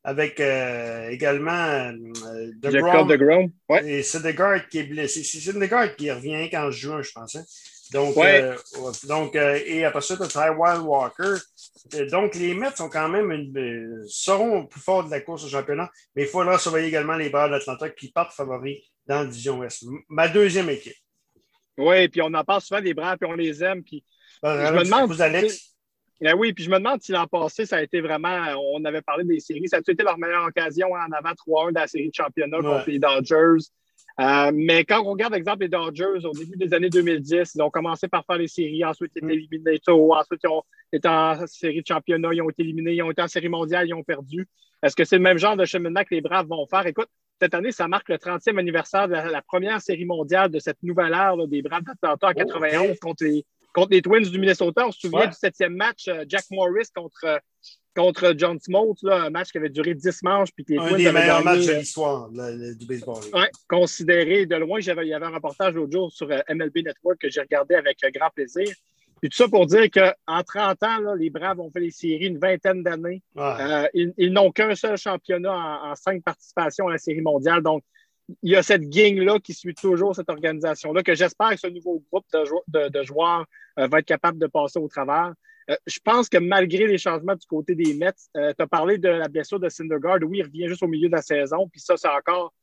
avec 0.03 0.39
également 0.39 1.91
de 1.94 2.71
Jacob 2.71 3.12
Et 3.86 4.01
Syndergaard 4.01 4.68
qui 4.68 4.80
est 4.80 4.83
blessé. 4.83 5.24
C'est 5.24 5.39
Syndergaard 5.39 5.95
qui 5.95 6.09
revient 6.12 6.50
en 6.56 6.71
juin, 6.71 7.01
je 7.01 7.12
pense. 7.12 7.36
Hein. 7.36 7.44
Donc, 7.91 8.15
donc 9.07 9.36
et 9.36 9.83
après 9.86 10.01
ça, 10.01 10.15
tu 10.15 10.38
as 10.38 10.51
Wild 10.51 10.81
Walker. 10.81 11.36
Donc, 12.12 12.36
les 12.36 12.53
Mets 12.53 12.75
sont 12.75 12.89
quand 12.89 13.09
même 13.09 13.31
une, 13.31 14.03
seront 14.07 14.65
plus 14.68 14.81
forts 14.81 15.06
de 15.06 15.12
la 15.12 15.21
course 15.21 15.45
au 15.45 15.47
championnat, 15.47 15.89
mais 16.15 16.24
il 16.24 16.27
faudra 16.27 16.59
surveiller 16.59 16.88
également 16.88 17.15
les 17.15 17.30
barres 17.30 17.50
d'Atlanta 17.50 17.89
qui 17.89 18.12
partent 18.12 18.33
favoris 18.33 18.77
dans 19.07 19.21
la 19.21 19.25
division 19.25 19.59
Ouest. 19.59 19.86
Ma 20.07 20.27
deuxième 20.27 20.69
équipe. 20.69 20.95
Oui, 21.77 22.09
puis 22.09 22.21
on 22.21 22.33
en 22.33 22.44
parle 22.44 22.62
souvent 22.62 22.81
des 22.81 22.94
Braves, 22.94 23.18
puis 23.18 23.30
on 23.30 23.36
les 23.36 23.63
aime. 23.63 23.83
Puis 23.83 24.03
ben, 24.44 24.68
je 24.68 24.74
me 24.74 24.83
demande. 24.83 25.12
Vous, 25.12 25.21
Alex. 25.21 25.75
Ben 26.21 26.36
oui, 26.36 26.51
puis 26.51 26.65
je 26.65 26.69
me 26.69 26.77
demande 26.77 27.01
si 27.01 27.13
l'an 27.13 27.27
passé, 27.27 27.65
ça 27.65 27.77
a 27.77 27.81
été 27.81 28.01
vraiment. 28.01 28.38
On 28.74 28.83
avait 28.83 29.01
parlé 29.01 29.24
des 29.24 29.39
séries. 29.39 29.69
Ça 29.69 29.77
a 29.77 29.80
été 29.80 30.03
leur 30.03 30.18
meilleure 30.18 30.45
occasion 30.45 30.91
en 30.91 31.12
avant 31.13 31.31
3-1 31.31 31.69
de 31.69 31.75
la 31.75 31.88
série 31.88 32.09
de 32.09 32.13
championnat 32.13 32.57
contre 32.57 32.89
les 32.89 33.00
Dodgers? 33.00 33.65
Euh, 34.19 34.51
mais 34.54 34.83
quand 34.83 35.01
on 35.01 35.12
regarde, 35.12 35.33
exemple, 35.33 35.62
les 35.62 35.69
Dodgers, 35.69 36.25
au 36.25 36.33
début 36.33 36.57
des 36.57 36.74
années 36.74 36.89
2010, 36.89 37.56
ils 37.56 37.62
ont 37.62 37.69
commencé 37.69 38.10
par 38.10 38.25
faire 38.25 38.38
les 38.38 38.50
séries, 38.50 38.83
ensuite 38.83 39.12
ils 39.16 39.19
étaient 39.19 39.27
mm. 39.27 39.31
éliminés 39.31 39.80
tôt, 39.80 40.13
ensuite 40.13 40.42
ils 40.44 40.50
ont 40.50 40.63
été 40.92 41.07
en 41.07 41.48
série 41.48 41.81
de 41.81 41.88
championnat, 41.88 42.30
ils 42.33 42.42
ont 42.42 42.50
été 42.50 42.63
éliminés, 42.63 42.95
ils 42.95 43.04
ont 43.04 43.12
été 43.12 43.21
en 43.21 43.30
série 43.30 43.48
mondiale, 43.48 43.88
ils 43.88 43.94
ont 43.94 44.04
perdu. 44.04 44.48
Est-ce 44.83 44.95
que 44.95 45.06
c'est 45.06 45.16
le 45.16 45.21
même 45.21 45.38
genre 45.38 45.56
de 45.56 45.63
cheminement 45.63 46.04
que 46.04 46.16
les 46.16 46.21
Braves 46.21 46.48
vont 46.48 46.66
faire? 46.68 46.86
Écoute, 46.86 47.07
cette 47.42 47.54
année, 47.54 47.71
ça 47.71 47.88
marque 47.88 48.10
le 48.10 48.18
30e 48.18 48.57
anniversaire 48.60 49.07
de 49.07 49.13
la, 49.13 49.42
première 49.42 49.80
série 49.80 50.05
mondiale 50.05 50.51
de 50.51 50.60
cette 50.60 50.84
nouvelle 50.84 51.13
ère 51.13 51.38
des 51.48 51.62
Braves 51.62 51.84
d'Atlanta 51.84 52.27
en 52.27 52.34
91 52.34 53.00
contre, 53.00 53.24
les, 53.24 53.46
contre 53.74 53.92
les 53.92 54.02
Twins 54.02 54.30
du 54.30 54.40
Minnesota. 54.40 54.88
On 54.88 54.92
se 54.92 55.00
souvient 55.00 55.28
du 55.28 55.34
septième 55.34 55.76
match, 55.76 56.08
euh, 56.08 56.26
Jack 56.28 56.46
Morris 56.52 56.88
contre, 56.96 57.26
euh, 57.26 57.38
contre 57.96 58.34
John 58.38 58.60
Smolt, 58.60 58.98
un 59.04 59.30
match 59.30 59.52
qui 59.52 59.58
avait 59.58 59.70
duré 59.70 59.94
10 59.94 60.24
manches. 60.24 60.50
Puis 60.56 60.66
un 60.78 60.96
des 60.96 61.12
meilleurs 61.12 61.44
matchs 61.44 61.66
de 61.66 61.74
l'histoire 61.74 62.30
du 62.30 62.86
baseball. 62.86 63.24
Oui, 63.34 63.46
considéré 63.68 64.46
de 64.46 64.56
loin. 64.56 64.80
Il 64.80 64.86
y 64.86 65.14
avait 65.14 65.26
un 65.26 65.30
reportage 65.30 65.74
l'autre 65.74 65.92
jour 65.92 66.12
sur 66.12 66.30
euh, 66.32 66.40
MLB 66.50 66.78
Network 66.86 67.20
que 67.20 67.30
j'ai 67.30 67.42
regardé 67.42 67.76
avec 67.76 67.98
grand 68.14 68.30
plaisir. 68.30 68.68
Puis 69.22 69.30
tout 69.30 69.38
ça 69.38 69.50
pour 69.50 69.66
dire 69.66 69.88
qu'en 69.92 70.44
30 70.44 70.84
ans, 70.84 71.14
les 71.16 71.30
Braves 71.30 71.60
ont 71.60 71.70
fait 71.72 71.82
les 71.82 71.92
séries 71.92 72.28
une 72.28 72.40
vingtaine 72.40 72.84
d'années. 72.84 73.22
Euh, 73.38 73.88
ils, 73.94 74.32
n'ont 74.32 74.52
qu'un 74.52 74.76
seul 74.76 74.98
championnat 74.98 75.82
en, 75.84 75.96
cinq 75.96 76.24
participations 76.24 76.88
à 76.88 76.92
la 76.92 76.98
série 76.98 77.22
mondiale. 77.22 77.62
Donc, 77.62 77.84
il 78.41 78.51
y 78.51 78.55
a 78.55 78.63
cette 78.63 78.88
gang-là 78.89 79.39
qui 79.39 79.53
suit 79.53 79.74
toujours 79.74 80.15
cette 80.15 80.29
organisation-là, 80.29 81.03
que 81.03 81.15
j'espère 81.15 81.51
que 81.51 81.59
ce 81.59 81.67
nouveau 81.67 82.03
groupe 82.12 82.25
de, 82.67 83.03
joueurs 83.03 83.45
euh, 83.79 83.88
va 83.88 84.00
être 84.00 84.05
capable 84.05 84.39
de 84.39 84.48
passer 84.48 84.79
au 84.79 84.88
travers. 84.88 85.33
Euh, 85.69 85.75
je 85.86 86.00
pense 86.03 86.29
que 86.29 86.38
malgré 86.38 86.88
les 86.88 86.98
changements 86.98 87.36
du 87.36 87.45
côté 87.45 87.75
des 87.75 87.93
Mets, 87.93 88.12
tu 88.33 88.39
as 88.39 88.67
parlé 88.67 88.98
de 88.98 89.09
la 89.09 89.27
blessure 89.27 89.59
de 89.59 89.69
Syndergaard. 89.69 90.19
Oui, 90.24 90.39
il 90.39 90.43
revient 90.43 90.67
juste 90.67 90.83
au 90.83 90.88
milieu 90.88 91.09
de 91.09 91.15
la 91.15 91.21
saison, 91.21 91.67
puis 91.69 91.81
ça, 91.81 91.95
c'est 91.98 92.09
encore 92.09 92.53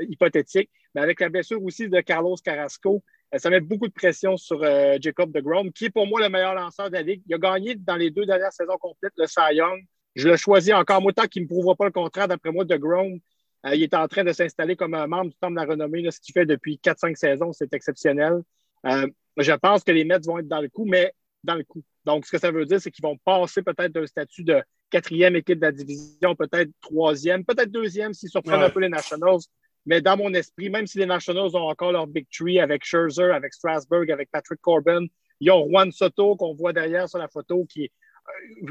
hypothétique. 0.00 0.70
Mais 0.94 1.00
avec 1.00 1.18
la 1.20 1.30
blessure 1.30 1.62
aussi 1.62 1.88
de 1.88 2.00
Carlos 2.02 2.36
Carrasco, 2.44 3.02
euh, 3.34 3.38
ça 3.38 3.50
met 3.50 3.60
beaucoup 3.60 3.88
de 3.88 3.92
pression 3.92 4.36
sur 4.36 4.62
euh, 4.62 4.96
Jacob 5.00 5.32
de 5.32 5.40
Grom, 5.40 5.72
qui 5.72 5.86
est 5.86 5.90
pour 5.90 6.06
moi 6.06 6.20
le 6.20 6.28
meilleur 6.28 6.54
lanceur 6.54 6.88
de 6.88 6.94
la 6.94 7.02
Ligue. 7.02 7.22
Il 7.26 7.34
a 7.34 7.38
gagné 7.38 7.74
dans 7.74 7.96
les 7.96 8.10
deux 8.10 8.26
dernières 8.26 8.52
saisons 8.52 8.78
complètes 8.78 9.12
le 9.16 9.26
Cy 9.26 9.54
Young. 9.54 9.80
Je 10.14 10.28
le 10.28 10.36
choisis 10.36 10.72
encore. 10.72 11.02
Moi, 11.02 11.12
qu'il 11.30 11.42
ne 11.42 11.44
me 11.44 11.48
prouvera 11.48 11.74
pas 11.74 11.84
le 11.84 11.90
contraire, 11.90 12.28
d'après 12.28 12.52
moi, 12.52 12.64
de 12.64 12.76
Grom, 12.76 13.12
euh, 13.14 13.18
il 13.74 13.82
est 13.82 13.94
en 13.94 14.06
train 14.08 14.24
de 14.24 14.32
s'installer 14.32 14.76
comme 14.76 14.94
un 14.94 15.06
membre 15.06 15.30
du 15.30 15.36
temps 15.36 15.50
de 15.50 15.56
la 15.56 15.64
renommée. 15.64 16.08
ce 16.10 16.20
qu'il 16.20 16.32
fait 16.32 16.46
depuis 16.46 16.78
4-5 16.82 17.16
saisons, 17.16 17.52
c'est 17.52 17.72
exceptionnel. 17.72 18.42
je 18.84 19.52
pense 19.52 19.82
que 19.82 19.92
les 19.92 20.04
Mets 20.04 20.20
vont 20.24 20.38
être 20.38 20.48
dans 20.48 20.60
le 20.60 20.68
coup, 20.68 20.84
mais 20.84 21.12
dans 21.42 21.54
le 21.54 21.64
coup. 21.64 21.82
Donc, 22.04 22.26
ce 22.26 22.32
que 22.32 22.38
ça 22.38 22.50
veut 22.50 22.64
dire, 22.66 22.80
c'est 22.80 22.90
qu'ils 22.90 23.02
vont 23.02 23.16
passer 23.24 23.62
peut-être 23.62 23.92
d'un 23.92 24.06
statut 24.06 24.44
de 24.44 24.62
quatrième 24.90 25.36
équipe 25.36 25.58
de 25.58 25.66
la 25.66 25.72
division, 25.72 26.34
peut-être 26.36 26.70
troisième, 26.80 27.44
peut-être 27.44 27.70
deuxième 27.70 28.14
s'ils 28.14 28.28
surprennent 28.28 28.62
un 28.62 28.70
peu 28.70 28.80
les 28.80 28.88
Nationals. 28.88 29.40
Mais 29.86 30.00
dans 30.00 30.16
mon 30.16 30.32
esprit, 30.34 30.68
même 30.68 30.86
si 30.86 30.98
les 30.98 31.06
Nationals 31.06 31.54
ont 31.54 31.68
encore 31.68 31.92
leur 31.92 32.06
big 32.06 32.26
tree 32.30 32.58
avec 32.60 32.84
Scherzer, 32.84 33.30
avec 33.32 33.54
Strasburg, 33.54 34.10
avec 34.10 34.30
Patrick 34.30 34.60
Corbin, 34.60 35.06
Ils 35.40 35.50
ont 35.50 35.68
Juan 35.68 35.92
Soto, 35.92 36.36
qu'on 36.36 36.54
voit 36.54 36.72
derrière 36.72 37.08
sur 37.08 37.18
la 37.18 37.28
photo, 37.28 37.64
qui 37.66 37.84
est 37.84 37.86
euh, 37.86 37.90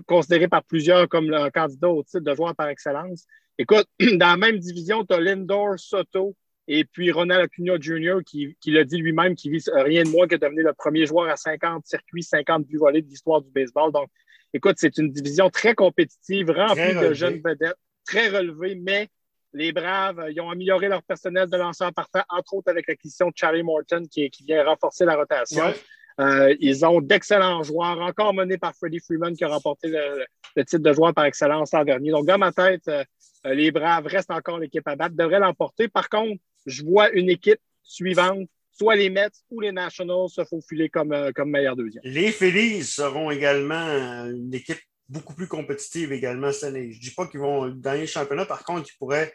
considéré 0.06 0.48
par 0.48 0.64
plusieurs 0.64 1.08
comme 1.08 1.30
le 1.30 1.50
candidat 1.52 1.90
au 1.90 2.04
titre 2.04 2.20
de 2.20 2.36
joueur 2.36 2.56
par 2.56 2.70
excellence. 2.70 3.26
Écoute, 3.58 3.88
dans 4.00 4.32
la 4.32 4.38
même 4.38 4.60
division, 4.60 5.06
tu 5.06 5.14
as 5.14 5.20
Lindor, 5.20 5.80
Soto 5.80 6.36
et 6.68 6.84
puis 6.84 7.12
Ronald 7.12 7.42
Acuna 7.42 7.76
Jr. 7.80 8.18
qui, 8.26 8.58
qui 8.60 8.72
l'a 8.72 8.84
dit 8.84 8.98
lui-même, 8.98 9.36
qui 9.36 9.50
vise 9.50 9.70
rien 9.74 10.04
de 10.04 10.10
moins 10.10 10.28
que 10.28 10.36
devenir 10.36 10.66
le 10.66 10.74
premier 10.74 11.06
joueur 11.06 11.30
à 11.30 11.36
50 11.36 11.86
circuits, 11.86 12.24
50 12.24 12.66
buts 12.66 12.78
volés 12.78 13.02
de 13.02 13.08
l'histoire 13.08 13.42
du 13.42 13.52
baseball. 13.52 13.92
Donc, 13.92 14.10
écoute, 14.54 14.76
c'est 14.78 14.98
une 14.98 15.12
division 15.12 15.50
très 15.50 15.76
compétitive, 15.76 16.50
remplie 16.50 16.96
de 16.96 17.14
jeunes 17.14 17.40
vedettes, 17.44 17.78
très 18.06 18.30
relevée, 18.30 18.76
mais 18.76 19.10
les 19.54 19.72
Braves, 19.72 20.26
ils 20.32 20.42
ont 20.42 20.50
amélioré 20.50 20.90
leur 20.90 21.02
personnel 21.04 21.50
de 21.50 21.56
lanceurs 21.56 21.94
parfait, 21.94 22.24
entre 22.30 22.56
autres 22.56 22.70
avec 22.70 22.88
l'acquisition 22.88 23.28
de 23.28 23.34
Charlie 23.36 23.64
Morton 23.64 24.04
qui, 24.12 24.30
qui 24.30 24.44
vient 24.44 24.66
renforcer 24.66 25.06
la 25.06 25.16
rotation. 25.16 25.74
Euh, 26.20 26.56
ils 26.60 26.86
ont 26.86 27.02
d'excellents 27.02 27.64
joueurs, 27.64 28.00
encore 28.00 28.34
menés 28.34 28.58
par 28.58 28.74
Freddie 28.76 29.00
Freeman 29.00 29.36
qui 29.36 29.44
a 29.44 29.50
remporté 29.50 29.90
le, 29.90 30.26
titre 30.64 30.78
de 30.78 30.94
joueur 30.94 31.14
par 31.14 31.26
excellence 31.26 31.74
l'an 31.74 31.84
dernier. 31.84 32.12
Donc, 32.12 32.26
dans 32.26 32.38
ma 32.38 32.52
tête, 32.52 32.88
euh, 32.88 33.04
les 33.46 33.72
Braves 33.72 34.08
restent 34.08 34.32
encore 34.32 34.60
l'équipe 34.60 34.88
à 34.88 34.96
battre, 34.96 35.16
devraient 35.16 35.40
l'emporter. 35.40 35.88
Par 35.88 36.10
contre, 36.10 36.42
je 36.66 36.84
vois 36.84 37.12
une 37.12 37.30
équipe 37.30 37.60
suivante, 37.84 38.48
soit 38.72 38.96
les 38.96 39.10
Mets 39.10 39.30
ou 39.52 39.60
les 39.60 39.74
Nationals, 39.74 40.30
se 40.30 40.46
faufiler 40.46 40.90
comme, 40.90 41.12
euh, 41.12 41.32
comme 41.36 41.52
meilleur 41.52 41.76
deuxième. 41.76 42.02
Les 42.06 42.32
Phillies 42.32 42.84
seront 42.84 43.30
également 43.30 44.26
une 44.26 44.54
équipe 44.54 44.80
beaucoup 45.10 45.34
plus 45.34 45.48
compétitive 45.48 46.14
également 46.14 46.52
cette 46.52 46.70
année. 46.70 46.92
Je 46.92 46.98
ne 46.98 47.02
dis 47.02 47.12
pas 47.12 47.28
qu'ils 47.28 47.42
vont 47.42 47.70
gagner 47.76 48.02
le 48.02 48.08
championnat, 48.08 48.46
par 48.46 48.64
contre, 48.64 48.90
ils 48.90 48.98
pourraient, 48.98 49.34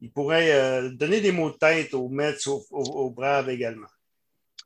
ils 0.00 0.12
pourraient 0.12 0.90
donner 0.92 1.20
des 1.20 1.32
mots 1.32 1.50
de 1.50 1.56
tête 1.56 1.92
aux 1.94 2.08
Mets, 2.08 2.46
aux, 2.46 2.64
aux 2.70 3.10
Braves 3.10 3.48
également. 3.48 3.88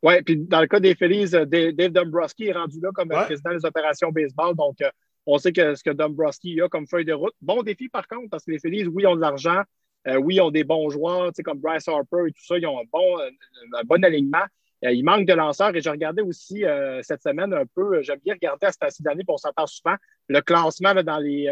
Oui, 0.03 0.21
puis 0.23 0.37
dans 0.37 0.61
le 0.61 0.67
cas 0.67 0.81
des 0.81 0.95
Phillies, 0.95 1.35
euh, 1.35 1.45
Dave 1.45 1.93
Dombrowski 1.93 2.47
est 2.47 2.53
rendu 2.53 2.81
là 2.81 2.91
comme 2.93 3.09
président 3.09 3.53
des 3.53 3.65
opérations 3.65 4.11
baseball. 4.11 4.55
Donc, 4.57 4.81
euh, 4.83 4.91
on 5.27 5.39
sait 5.39 5.53
que 5.53 5.77
ce 5.77 5.85
que 5.85 5.91
Dombrowski 5.91 6.61
a 6.61 6.69
comme 6.69 6.89
feuille 6.89 7.05
de 7.05 7.13
route. 7.13 7.35
Bon 7.41 7.63
défi, 7.63 7.89
par 7.89 8.09
contre, 8.09 8.29
parce 8.31 8.45
que 8.45 8.51
les 8.51 8.59
Phillies, 8.59 8.87
oui, 8.87 9.07
ont 9.07 9.15
de 9.15 9.21
l'argent. 9.21 9.63
Euh, 10.09 10.17
oui, 10.17 10.37
ils 10.37 10.41
ont 10.41 10.51
des 10.51 10.65
bons 10.65 10.91
joueurs, 10.91 11.31
comme 11.45 11.61
Bryce 11.61 11.87
Harper 11.87 12.25
et 12.27 12.33
tout 12.33 12.45
ça. 12.45 12.59
Ils 12.59 12.67
ont 12.67 12.81
un 12.81 12.85
bon, 12.93 13.19
un 13.19 13.85
bon 13.85 14.05
alignement. 14.05 14.43
il 14.83 15.05
manque 15.05 15.27
de 15.27 15.35
lanceurs. 15.35 15.77
Et 15.77 15.81
je 15.81 15.89
regardais 15.89 16.23
aussi 16.23 16.65
cette 17.03 17.23
semaine 17.23 17.55
un 17.55 17.67
peu, 17.73 18.03
j'aime 18.03 18.19
bien 18.25 18.35
regarder 18.35 18.67
à 18.67 18.91
cette 18.91 19.07
année, 19.07 19.23
puis 19.23 19.33
on 19.33 19.37
s'en 19.37 19.53
parle 19.53 19.69
souvent, 19.69 19.95
le 20.27 20.41
classement 20.41 20.93
dans 21.05 21.19
les 21.19 21.49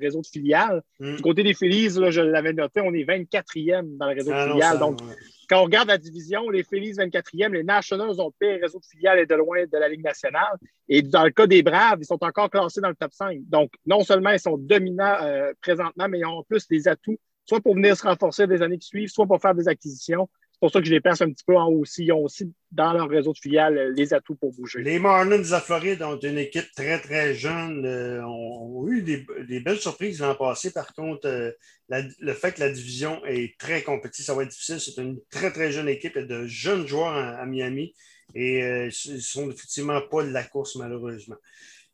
réseaux 0.00 0.20
de 0.20 0.26
filiales. 0.28 0.80
Mm. 1.00 1.16
Du 1.16 1.22
côté 1.22 1.42
des 1.42 1.54
Phillies, 1.54 1.90
je 1.90 2.20
l'avais 2.20 2.52
noté, 2.52 2.80
on 2.80 2.94
est 2.94 3.02
24e 3.02 3.96
dans 3.96 4.06
le 4.06 4.14
réseau 4.14 4.30
de 4.30 4.36
ah 4.36 4.48
filiales. 4.48 4.78
donc, 4.78 5.00
quand 5.48 5.60
on 5.60 5.64
regarde 5.64 5.88
la 5.88 5.98
division, 5.98 6.50
les 6.50 6.62
Phillies 6.62 6.92
24e, 6.92 7.52
les 7.52 7.64
Nationals 7.64 8.20
ont 8.20 8.26
le 8.26 8.32
pire 8.38 8.60
réseau 8.60 8.78
de 8.78 8.84
filiales 8.84 9.20
et 9.20 9.26
de 9.26 9.34
loin 9.34 9.64
de 9.64 9.78
la 9.78 9.88
Ligue 9.88 10.04
nationale. 10.04 10.58
Et 10.88 11.00
dans 11.00 11.24
le 11.24 11.30
cas 11.30 11.46
des 11.46 11.62
Braves, 11.62 11.98
ils 12.00 12.04
sont 12.04 12.22
encore 12.22 12.50
classés 12.50 12.80
dans 12.80 12.90
le 12.90 12.94
top 12.94 13.12
5. 13.12 13.38
Donc, 13.48 13.72
non 13.86 14.04
seulement 14.04 14.30
ils 14.30 14.40
sont 14.40 14.58
dominants 14.58 15.16
euh, 15.22 15.52
présentement, 15.62 16.06
mais 16.08 16.18
ils 16.18 16.26
ont 16.26 16.38
en 16.38 16.42
plus 16.42 16.68
des 16.68 16.86
atouts, 16.86 17.18
soit 17.46 17.60
pour 17.60 17.74
venir 17.74 17.96
se 17.96 18.06
renforcer 18.06 18.46
des 18.46 18.60
années 18.60 18.78
qui 18.78 18.88
suivent, 18.88 19.08
soit 19.08 19.26
pour 19.26 19.40
faire 19.40 19.54
des 19.54 19.68
acquisitions. 19.68 20.28
C'est 20.58 20.66
pour 20.66 20.72
ça 20.72 20.80
que 20.80 20.86
je 20.86 20.90
les 20.90 21.00
place 21.00 21.22
un 21.22 21.30
petit 21.30 21.44
peu 21.44 21.56
en 21.56 21.68
haut 21.68 21.82
aussi. 21.82 22.06
Ils 22.06 22.12
ont 22.12 22.24
aussi, 22.24 22.52
dans 22.72 22.92
leur 22.92 23.08
réseau 23.08 23.32
de 23.32 23.38
filiales, 23.38 23.78
euh, 23.78 23.92
les 23.96 24.12
atouts 24.12 24.34
pour 24.34 24.52
bouger. 24.52 24.82
Les 24.82 24.98
Marlins 24.98 25.38
de 25.38 25.44
Floride 25.44 26.02
ont 26.02 26.18
une 26.18 26.36
équipe 26.36 26.66
très, 26.74 26.98
très 26.98 27.32
jeune. 27.32 27.86
Euh, 27.86 28.26
ont 28.26 28.84
eu 28.88 29.02
des, 29.02 29.60
belles 29.60 29.78
surprises 29.78 30.18
l'an 30.18 30.34
passé. 30.34 30.72
Par 30.72 30.92
contre, 30.94 31.28
euh, 31.28 31.52
le 31.88 32.32
fait 32.32 32.54
que 32.54 32.58
la 32.58 32.70
division 32.70 33.24
est 33.24 33.56
très 33.56 33.82
compétitive, 33.82 34.24
ça 34.24 34.34
va 34.34 34.42
être 34.42 34.48
difficile. 34.48 34.80
C'est 34.80 35.00
une 35.00 35.20
très, 35.30 35.52
très 35.52 35.70
jeune 35.70 35.88
équipe. 35.88 36.14
Il 36.16 36.22
y 36.22 36.24
a 36.24 36.26
de 36.26 36.46
jeunes 36.48 36.88
joueurs 36.88 37.14
à, 37.14 37.46
Miami. 37.46 37.94
Et 38.34 38.58
ils 38.58 39.14
ne 39.14 39.20
sont 39.20 39.48
effectivement 39.52 40.00
pas 40.10 40.24
de 40.24 40.30
la 40.30 40.42
course, 40.42 40.74
malheureusement. 40.74 41.36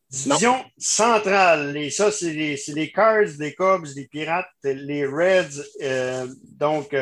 Division 0.09 0.65
centrale. 0.79 1.77
Et 1.77 1.91
ça, 1.91 2.11
c'est 2.11 2.33
les, 2.33 2.59
les, 2.69 2.91
Cards, 2.91 3.37
les 3.39 3.55
Cubs, 3.55 3.89
les 3.95 4.07
Pirates, 4.07 4.47
les 4.63 5.05
Reds. 5.05 5.63
donc, 6.59 6.97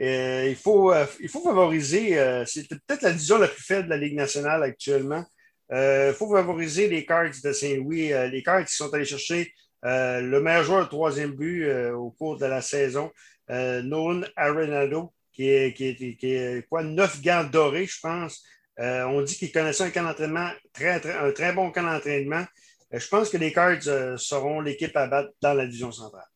euh, 0.00 0.46
il, 0.48 0.56
faut, 0.56 0.92
euh, 0.92 1.06
il 1.20 1.28
faut 1.28 1.40
favoriser, 1.40 2.18
euh, 2.18 2.44
c'est 2.46 2.68
peut-être 2.68 3.02
la 3.02 3.12
division 3.12 3.38
la 3.38 3.48
plus 3.48 3.62
faible 3.62 3.84
de 3.84 3.90
la 3.90 3.96
Ligue 3.96 4.16
nationale 4.16 4.62
actuellement. 4.62 5.24
il 5.70 6.14
faut 6.16 6.30
favoriser 6.30 6.88
les 6.88 7.06
Cards 7.06 7.40
de 7.42 7.52
Saint-Louis, 7.52 8.08
les 8.30 8.42
Cards 8.42 8.64
qui 8.64 8.74
sont 8.74 8.92
allés 8.92 9.04
chercher 9.04 9.52
le 9.82 10.38
meilleur 10.40 10.64
joueur 10.64 10.84
de 10.84 10.88
troisième 10.88 11.32
but 11.32 11.70
au 11.92 12.10
cours 12.10 12.38
de 12.38 12.46
la 12.46 12.60
saison, 12.60 13.10
Nolan 13.48 14.22
Arenado, 14.36 15.12
qui 15.32 15.48
est, 15.48 15.74
qui, 15.74 15.88
est, 15.88 16.16
qui 16.16 16.34
est, 16.34 16.68
quoi, 16.68 16.82
neuf 16.82 17.20
gants 17.22 17.44
dorés, 17.44 17.86
je 17.86 17.98
pense. 18.00 18.44
on 18.78 19.22
dit 19.22 19.36
qu'il 19.36 19.52
connaissait 19.52 19.84
un 19.84 19.90
camp 19.90 20.04
d'entraînement, 20.04 20.50
très, 20.72 21.00
très, 21.00 21.14
un 21.14 21.32
très 21.32 21.52
bon 21.52 21.70
camp 21.70 21.82
d'entraînement. 21.82 22.44
je 22.92 23.08
pense 23.08 23.30
que 23.30 23.38
les 23.38 23.52
Cards 23.52 24.18
seront 24.18 24.60
l'équipe 24.60 24.96
à 24.96 25.06
battre 25.06 25.30
dans 25.40 25.54
la 25.54 25.66
division 25.66 25.92
centrale. 25.92 26.33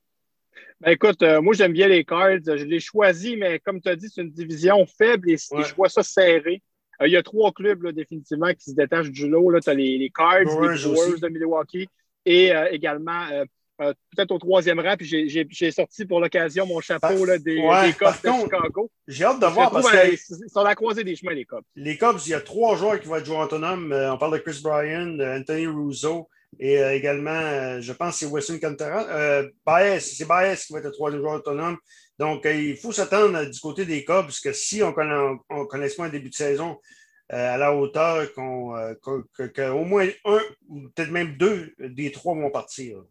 Ben, 0.80 0.92
écoute, 0.92 1.22
euh, 1.22 1.40
moi, 1.40 1.54
j'aime 1.54 1.72
bien 1.72 1.88
les 1.88 2.04
Cards. 2.04 2.38
Je 2.46 2.64
les 2.64 2.78
choisis, 2.80 3.36
mais 3.36 3.58
comme 3.58 3.80
tu 3.80 3.88
as 3.88 3.96
dit, 3.96 4.08
c'est 4.08 4.22
une 4.22 4.30
division 4.30 4.86
faible 4.86 5.30
et, 5.30 5.36
je 5.36 5.74
vois 5.74 5.88
ça 5.88 6.02
serré. 6.02 6.62
Euh, 7.00 7.08
il 7.08 7.12
y 7.12 7.16
a 7.16 7.22
trois 7.22 7.52
clubs, 7.52 7.82
là, 7.82 7.92
définitivement, 7.92 8.52
qui 8.54 8.70
se 8.70 8.76
détachent 8.76 9.10
du 9.10 9.28
lot. 9.28 9.58
Tu 9.60 9.70
as 9.70 9.74
les, 9.74 10.10
Cards, 10.14 10.40
les 10.40 10.44
Brewers 10.44 11.20
de 11.20 11.28
Milwaukee 11.28 11.88
et 12.24 12.54
euh, 12.54 12.68
également, 12.70 13.26
peut-être 13.78 14.30
au 14.30 14.38
troisième 14.38 14.78
rang. 14.78 14.96
Puis 14.96 15.28
j'ai 15.28 15.70
sorti 15.72 16.04
pour 16.04 16.20
l'occasion 16.20 16.64
mon 16.64 16.80
chapeau 16.80 17.24
là, 17.24 17.38
des, 17.38 17.56
Cubs 17.98 18.22
de 18.22 18.42
Chicago. 18.42 18.90
J'ai 19.08 19.24
hâte 19.24 19.40
de 19.40 19.46
voir 19.46 19.72
parce 19.72 19.90
que. 19.90 20.12
Ils 20.12 20.50
sont 20.50 20.60
à 20.60 20.64
la 20.64 20.74
croisée 20.76 21.02
des 21.02 21.16
chemins, 21.16 21.34
les 21.34 21.44
Cubs. 21.44 21.64
Les 21.74 21.98
Cubs, 21.98 22.18
il 22.26 22.30
y 22.30 22.34
a 22.34 22.40
trois 22.40 22.76
joueurs 22.76 23.00
qui 23.00 23.08
vont 23.08 23.16
être 23.16 23.26
joueurs 23.26 23.40
autonomes. 23.40 23.92
on 23.92 24.16
parle 24.16 24.34
de 24.34 24.38
Chris 24.38 24.60
Bryan, 24.62 25.20
Anthony 25.20 25.66
Russo. 25.66 26.28
Et 26.58 26.78
euh, 26.78 26.94
également, 26.94 27.30
euh, 27.30 27.80
je 27.80 27.92
pense 27.92 28.14
que 28.14 28.26
c'est 28.26 28.32
Weston 28.32 28.58
Cantara. 28.60 29.06
Euh, 29.10 29.48
Baez, 29.64 30.00
c'est 30.00 30.26
Baez 30.26 30.56
qui 30.56 30.72
va 30.72 30.80
être 30.80 30.86
le 30.86 30.92
troisième 30.92 31.22
joueur 31.22 31.34
autonome. 31.34 31.76
Donc, 32.18 32.46
il 32.46 32.76
faut 32.76 32.92
s'attendre 32.92 33.44
du 33.44 33.60
côté 33.60 33.84
des 33.84 34.04
Cubs, 34.04 34.24
parce 34.24 34.40
que 34.40 34.52
si 34.52 34.82
on 34.82 34.92
connaît, 34.92 35.36
on 35.50 35.66
connaît 35.66 35.88
pas 35.88 36.06
un 36.06 36.08
début 36.08 36.30
de 36.30 36.34
saison 36.34 36.78
à 37.28 37.58
la 37.58 37.74
hauteur 37.76 38.32
qu'au 38.32 39.84
moins 39.84 40.08
un 40.24 40.40
ou 40.68 40.88
peut-être 40.88 41.10
même 41.10 41.36
deux 41.36 41.74
des 41.78 42.10
trois 42.10 42.34
vont 42.34 42.50
partir. 42.50 43.04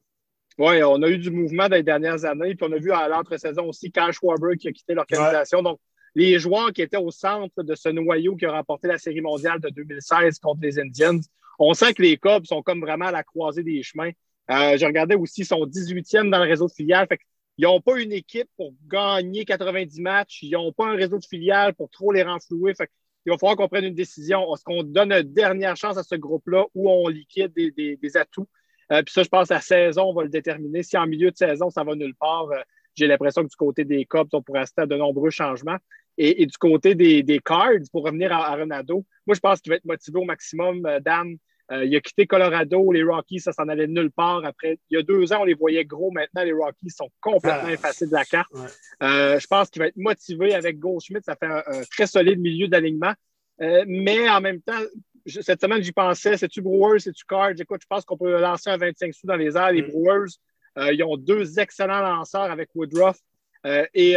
Oui, 0.58 0.84
on 0.84 1.02
a 1.04 1.08
eu 1.08 1.20
du 1.20 1.30
mouvement 1.30 1.70
dans 1.70 1.76
les 1.76 1.84
dernières 1.84 2.26
années, 2.26 2.56
puis 2.56 2.68
on 2.68 2.74
a 2.74 2.80
vu 2.80 2.92
à 2.92 3.08
l'entre-saison 3.08 3.70
aussi 3.70 3.92
Kyle 3.92 4.12
Schwarber 4.12 4.58
qui 4.58 4.68
a 4.68 4.72
quitté 4.72 4.96
l'organisation. 4.96 5.62
Donc, 5.62 5.80
les 6.16 6.40
joueurs 6.40 6.74
qui 6.74 6.82
étaient 6.82 6.98
au 6.98 7.12
centre 7.12 7.62
de 7.62 7.76
ce 7.76 7.90
noyau 7.90 8.36
qui 8.36 8.48
a 8.48 8.52
remporté 8.52 8.88
la 8.88 8.98
Série 8.98 9.22
mondiale 9.22 9.62
de 9.62 9.70
2016 9.70 10.40
contre 10.40 10.62
les 10.64 10.80
Indians 10.80 11.20
on 11.60 11.74
sent 11.74 11.94
que 11.94 12.02
les 12.02 12.18
Cubs 12.18 12.46
sont 12.46 12.62
comme 12.62 12.82
vraiment 12.82 13.06
à 13.06 13.12
la 13.12 13.24
croisée 13.24 13.64
des 13.64 13.82
chemins. 13.84 14.12
Euh, 14.50 14.78
je 14.78 14.86
regardais 14.86 15.16
aussi, 15.16 15.42
ils 15.42 15.46
sont 15.46 15.66
18e 15.66 16.30
dans 16.30 16.44
le 16.44 16.50
réseau 16.50 16.68
de 16.68 16.72
filiales. 16.72 17.08
ils 17.58 17.64
n'ont 17.64 17.82
pas 17.82 18.00
une 18.00 18.12
équipe 18.14 18.50
pour 18.56 18.74
gagner 18.88 19.46
90 19.46 20.02
matchs. 20.02 20.44
Ils 20.44 20.52
n'ont 20.52 20.72
pas 20.72 20.88
un 20.88 20.96
réseau 20.96 21.18
de 21.18 21.26
filiales 21.26 21.74
pour 21.74 21.90
trop 21.90 22.12
les 22.12 22.24
renflouer. 22.24 22.74
il 23.26 23.30
va 23.32 23.38
falloir 23.38 23.58
qu'on 23.58 23.68
prenne 23.68 23.86
une 23.86 23.96
décision. 23.96 24.54
Est-ce 24.54 24.64
qu'on 24.64 24.84
donne 24.84 25.12
une 25.12 25.34
dernière 25.34 25.76
chance 25.76 25.98
à 25.98 26.04
ce 26.04 26.16
groupe-là 26.16 26.66
ou 26.76 26.90
on 26.90 27.08
liquide 27.10 27.54
des, 27.54 28.18
atouts? 28.18 28.48
Euh, 28.92 29.04
puis 29.04 29.14
ça, 29.14 29.24
je 29.24 29.28
pense, 29.28 29.50
la 29.50 29.60
saison, 29.60 30.04
on 30.04 30.14
va 30.14 30.24
le 30.24 30.30
déterminer. 30.30 30.82
Si 30.82 30.98
en 30.98 31.08
milieu 31.08 31.30
de 31.30 31.36
saison, 31.36 31.70
ça 31.70 31.84
va 31.84 31.94
nulle 31.96 32.16
part, 32.16 32.50
euh, 32.52 32.62
j'ai 32.96 33.08
l'impression 33.08 33.44
que 33.44 33.50
du 33.50 33.56
côté 33.58 33.84
des 33.84 34.06
Cubs, 34.06 34.30
on 34.32 34.42
pourrait 34.42 34.62
rester 34.62 34.84
à 34.84 34.86
de 34.86 34.96
nombreux 34.96 35.30
changements. 35.30 35.78
Et, 36.20 36.48
du 36.48 36.58
côté 36.58 36.96
des, 36.96 37.40
Cards, 37.46 37.86
pour 37.92 38.04
revenir 38.04 38.32
à, 38.32 38.48
à 38.48 38.56
Ronaldo, 38.56 39.06
moi, 39.28 39.36
je 39.36 39.40
pense 39.40 39.62
qu'il 39.62 39.72
va 39.72 39.76
être 39.76 39.86
motivé 39.86 40.18
au 40.18 40.24
maximum, 40.24 40.82
Dan. 41.02 41.38
Euh, 41.72 41.84
il 41.86 41.96
a 41.96 42.00
quitté 42.00 42.26
Colorado, 42.26 42.92
les 42.92 43.04
Rockies, 43.04 43.42
ça 43.42 43.52
s'en 43.52 43.68
allait 43.68 43.88
nulle 43.88 44.12
part. 44.12 44.46
Après, 44.46 44.80
il 44.90 44.98
y 44.98 45.00
a 45.00 45.04
deux 45.04 45.34
ans, 45.34 45.42
on 45.42 45.44
les 45.44 45.54
voyait 45.54 45.84
gros. 45.84 46.12
Maintenant, 46.12 46.44
les 46.44 46.54
Rockies 46.54 46.90
sont 46.90 47.10
complètement 47.20 47.68
ah. 47.68 47.74
effacés 47.74 48.08
de 48.08 48.14
la 48.14 48.24
carte. 48.24 48.52
Euh, 49.04 49.40
je 49.40 49.48
pense 49.48 49.70
qu'il 49.70 49.82
va 49.82 49.88
être 49.88 49.98
motivé 49.98 50.54
avec 50.54 50.80
Goldschmidt. 50.80 51.24
Ça 51.26 51.36
fait 51.36 51.48
un, 51.48 51.84
très 51.92 52.08
solide 52.08 52.40
milieu 52.40 52.68
d'alignement. 52.68 53.14
Euh, 53.62 53.84
mais 53.88 54.30
en 54.30 54.40
même 54.40 54.62
temps, 54.62 54.80
cette 55.26 55.60
semaine, 55.60 55.84
j'y 55.84 55.92
pensais, 55.92 56.38
c'est-tu 56.38 56.62
Brewers, 56.62 57.00
c'est-tu 57.00 57.26
Cards? 57.26 57.60
Écoute, 57.60 57.82
je 57.82 57.88
pense 57.88 58.06
qu'on 58.06 58.18
peut 58.18 58.40
lancer 58.40 58.70
un 58.70 58.78
25 58.78 59.14
sous 59.14 59.28
dans 59.28 59.36
les 59.36 59.58
airs. 59.58 59.72
Les 59.72 59.82
mm. 59.82 59.92
Brewers, 59.92 60.30
ils 60.94 61.04
ont 61.04 61.18
deux 61.18 61.60
excellents 61.60 62.02
lanceurs 62.02 62.52
avec 62.52 62.70
Woodruff. 62.76 63.18
et 63.94 64.16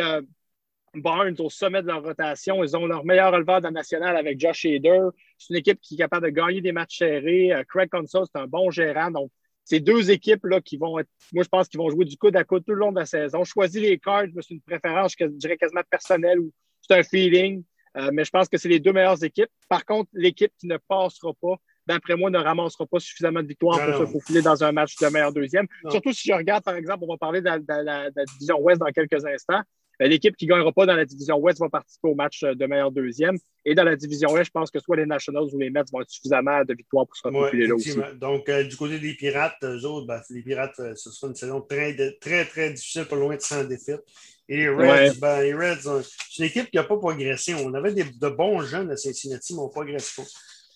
Barnes 0.94 1.36
au 1.38 1.50
sommet 1.50 1.82
de 1.82 1.86
leur 1.86 2.02
rotation. 2.02 2.64
Ils 2.64 2.76
ont 2.76 2.86
leur 2.86 3.04
meilleur 3.04 3.32
releveur 3.32 3.60
de 3.60 3.64
la 3.64 3.70
nationale 3.70 4.16
avec 4.16 4.40
Josh 4.40 4.64
Hader. 4.64 5.00
C'est 5.38 5.54
une 5.54 5.58
équipe 5.58 5.80
qui 5.80 5.94
est 5.94 5.98
capable 5.98 6.26
de 6.26 6.30
gagner 6.30 6.60
des 6.60 6.72
matchs 6.72 6.98
serrés. 6.98 7.52
Euh, 7.52 7.62
Craig 7.68 7.88
Console, 7.90 8.26
c'est 8.32 8.40
un 8.40 8.46
bon 8.46 8.70
gérant. 8.70 9.10
Donc, 9.10 9.30
ces 9.64 9.78
deux 9.78 10.10
équipes-là 10.10 10.60
qui 10.60 10.76
vont 10.78 10.98
être, 10.98 11.08
moi, 11.32 11.44
je 11.44 11.48
pense 11.48 11.68
qu'ils 11.68 11.78
vont 11.78 11.90
jouer 11.90 12.04
du 12.04 12.16
coude 12.16 12.34
à 12.36 12.44
coude 12.44 12.64
tout 12.64 12.72
le 12.72 12.78
long 12.78 12.92
de 12.92 12.98
la 12.98 13.06
saison. 13.06 13.44
Choisis 13.44 13.80
les 13.80 13.98
cards, 13.98 14.24
c'est 14.40 14.54
une 14.54 14.60
préférence, 14.60 15.14
je 15.18 15.26
dirais 15.26 15.56
quasiment 15.56 15.82
personnelle 15.88 16.40
ou 16.40 16.52
c'est 16.82 16.98
un 16.98 17.02
feeling. 17.02 17.62
Euh, 17.96 18.10
mais 18.12 18.24
je 18.24 18.30
pense 18.30 18.48
que 18.48 18.56
c'est 18.56 18.68
les 18.68 18.80
deux 18.80 18.92
meilleures 18.92 19.22
équipes. 19.22 19.50
Par 19.68 19.84
contre, 19.84 20.10
l'équipe 20.12 20.52
qui 20.58 20.66
ne 20.66 20.76
passera 20.76 21.32
pas, 21.40 21.56
d'après 21.86 22.16
moi, 22.16 22.30
ne 22.30 22.38
ramassera 22.38 22.86
pas 22.86 23.00
suffisamment 23.00 23.42
de 23.42 23.48
victoires 23.48 23.84
pour 23.84 24.06
se 24.06 24.12
faufiler 24.12 24.42
dans 24.42 24.62
un 24.62 24.72
match 24.72 24.96
de 24.96 25.06
meilleur 25.08 25.32
deuxième. 25.32 25.66
Surtout 25.88 26.12
si 26.12 26.28
je 26.28 26.34
regarde, 26.34 26.64
par 26.64 26.74
exemple, 26.74 27.00
on 27.02 27.12
va 27.12 27.16
parler 27.16 27.40
de 27.40 27.46
la 27.46 28.10
division 28.26 28.60
Ouest 28.60 28.80
dans 28.80 28.90
quelques 28.92 29.24
instants. 29.24 29.62
Ben, 30.00 30.08
l'équipe 30.08 30.34
qui 30.34 30.46
ne 30.46 30.52
gagnera 30.52 30.72
pas 30.72 30.86
dans 30.86 30.96
la 30.96 31.04
division 31.04 31.36
Ouest 31.36 31.60
va 31.60 31.68
participer 31.68 32.08
au 32.08 32.14
match 32.14 32.42
de 32.42 32.66
meilleur 32.66 32.90
deuxième. 32.90 33.36
Et 33.66 33.74
dans 33.74 33.84
la 33.84 33.96
division 33.96 34.30
Ouest, 34.30 34.46
je 34.46 34.50
pense 34.50 34.70
que 34.70 34.80
soit 34.80 34.96
les 34.96 35.04
Nationals 35.04 35.44
ou 35.52 35.58
les 35.58 35.68
Mets 35.68 35.82
vont 35.92 36.00
être 36.00 36.08
suffisamment 36.08 36.64
de 36.64 36.72
victoires 36.72 37.06
pour 37.06 37.14
se 37.14 37.28
retrouver 37.28 37.66
là 37.66 37.74
aussi. 37.74 37.94
Donc, 38.18 38.48
euh, 38.48 38.64
du 38.64 38.76
côté 38.76 38.98
des 38.98 39.12
Pirates, 39.12 39.58
eux 39.62 39.84
autres, 39.84 40.06
ben, 40.06 40.18
les 40.30 40.40
Pirates, 40.40 40.80
euh, 40.80 40.94
ce 40.94 41.10
sera 41.10 41.28
une 41.28 41.34
saison 41.34 41.60
très, 41.60 41.94
très, 42.18 42.46
très 42.46 42.70
difficile, 42.70 43.04
pas 43.04 43.16
loin 43.16 43.36
de 43.36 43.42
100 43.42 43.64
défaites. 43.64 44.02
Et 44.48 44.56
les 44.56 44.68
Reds, 44.70 45.18
ben, 45.20 45.42
les 45.42 45.52
Reds, 45.52 46.02
c'est 46.02 46.38
une 46.38 46.44
équipe 46.46 46.70
qui 46.70 46.76
n'a 46.78 46.84
pas 46.84 46.96
progressé. 46.96 47.52
On 47.54 47.74
avait 47.74 47.92
des, 47.92 48.04
de 48.04 48.28
bons 48.30 48.62
jeunes 48.62 48.90
à 48.90 48.96
Cincinnati, 48.96 49.52
mais 49.52 49.60
on 49.60 49.64
n'a 49.64 49.68
pas 49.68 49.80
progressé. 49.82 50.22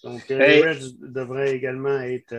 Donc, 0.03 0.31
euh, 0.31 0.39
les 0.39 0.63
Reds 0.63 0.93
devraient 1.01 1.57
également 1.57 1.99
être. 1.99 2.35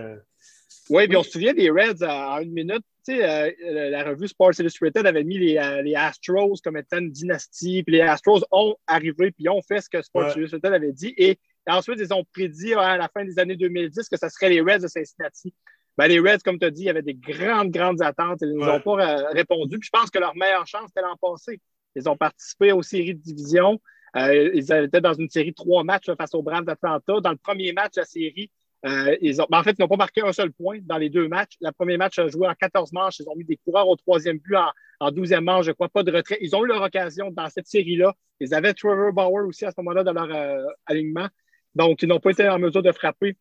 Oui, 0.89 1.07
puis 1.07 1.17
on 1.17 1.23
se 1.23 1.31
souvient 1.31 1.53
des 1.53 1.69
Reds 1.69 2.03
à 2.03 2.41
une 2.41 2.51
minute. 2.51 2.83
Tu 3.05 3.15
sais, 3.15 3.23
euh, 3.23 3.89
la 3.89 4.03
revue 4.03 4.27
Sports 4.27 4.59
Illustrated 4.59 5.05
avait 5.05 5.23
mis 5.23 5.37
les, 5.37 5.57
euh, 5.57 5.81
les, 5.81 5.95
Astros 5.95 6.55
comme 6.63 6.77
étant 6.77 6.99
une 6.99 7.11
dynastie, 7.11 7.83
puis 7.83 7.95
les 7.95 8.01
Astros 8.01 8.43
ont 8.51 8.75
arrivé, 8.87 9.31
puis 9.31 9.49
ont 9.49 9.61
fait 9.61 9.81
ce 9.81 9.89
que 9.89 10.01
Sports 10.01 10.35
Illustrated 10.37 10.73
avait 10.73 10.91
dit. 10.91 11.13
Et, 11.17 11.39
ensuite, 11.67 11.99
ils 11.99 12.13
ont 12.13 12.23
prédit 12.31 12.73
à 12.75 12.97
la 12.97 13.09
fin 13.09 13.25
des 13.25 13.39
années 13.39 13.55
2010 13.55 14.09
que 14.09 14.17
ce 14.17 14.29
serait 14.29 14.49
les 14.49 14.61
Reds 14.61 14.79
de 14.79 14.87
Cincinnati. 14.87 15.53
Ben, 15.97 16.07
les 16.07 16.19
Reds, 16.19 16.39
comme 16.43 16.59
tu 16.59 16.65
as 16.65 16.71
dit, 16.71 16.83
il 16.83 16.85
y 16.85 16.89
avait 16.89 17.01
des 17.01 17.15
grandes, 17.15 17.71
grandes 17.71 18.01
attentes. 18.01 18.39
Ils 18.41 18.49
ne 18.49 18.53
nous 18.53 18.67
ont 18.67 18.81
pas 18.81 19.21
euh, 19.21 19.27
répondu. 19.31 19.79
Puis 19.79 19.89
je 19.91 19.97
pense 19.97 20.11
que 20.11 20.19
leur 20.19 20.35
meilleure 20.35 20.67
chance, 20.67 20.87
c'était 20.87 21.01
l'an 21.01 21.17
passé. 21.17 21.59
Ils 21.95 22.07
ont 22.09 22.17
participé 22.17 22.73
aux 22.73 22.83
séries 22.83 23.15
de 23.15 23.21
division. 23.21 23.79
ils 24.15 24.71
étaient 24.71 25.01
dans 25.01 25.13
une 25.13 25.29
série 25.29 25.51
de 25.51 25.55
trois 25.55 25.83
matchs 25.83 26.11
face 26.17 26.35
aux 26.35 26.43
Braves 26.43 26.65
d'Atlanta. 26.65 27.21
Dans 27.21 27.31
le 27.31 27.37
premier 27.37 27.71
match 27.71 27.93
de 27.95 28.01
la 28.01 28.05
série, 28.05 28.51
euh, 28.85 29.15
ils 29.21 29.41
ont, 29.41 29.47
ben, 29.49 29.59
en 29.59 29.63
fait, 29.63 29.75
ils 29.77 29.81
n'ont 29.81 29.87
pas 29.87 29.95
marqué 29.97 30.21
un 30.21 30.33
seul 30.33 30.51
point 30.51 30.77
dans 30.83 30.97
les 30.97 31.09
deux 31.09 31.27
matchs. 31.27 31.53
Le 31.61 31.71
premier 31.71 31.97
match 31.97 32.19
a 32.19 32.27
joué 32.27 32.47
en 32.47 32.53
14 32.53 32.91
manches. 32.93 33.19
Ils 33.19 33.27
ont 33.27 33.35
mis 33.35 33.45
des 33.45 33.57
coureurs 33.57 33.87
au 33.87 33.95
troisième 33.95 34.37
but 34.37 34.55
en, 34.55 34.71
en 34.99 35.11
12e 35.11 35.41
manche, 35.41 35.65
je 35.65 35.71
crois, 35.71 35.89
pas 35.89 36.03
de 36.03 36.11
retrait. 36.11 36.37
Ils 36.41 36.55
ont 36.55 36.63
eu 36.63 36.67
leur 36.67 36.81
occasion 36.81 37.31
dans 37.31 37.49
cette 37.49 37.67
série-là. 37.67 38.13
Ils 38.39 38.53
avaient 38.53 38.73
Trevor 38.73 39.11
Bauer 39.11 39.47
aussi 39.47 39.65
à 39.65 39.71
ce 39.71 39.75
moment-là 39.79 40.03
dans 40.03 40.13
leur 40.13 40.29
euh, 40.31 40.65
alignement. 40.85 41.27
Donc, 41.73 42.01
ils 42.03 42.07
n'ont 42.07 42.19
pas 42.19 42.31
été 42.31 42.47
en 42.47 42.59
mesure 42.59 42.83
de 42.83 42.91
frapper 42.91 43.37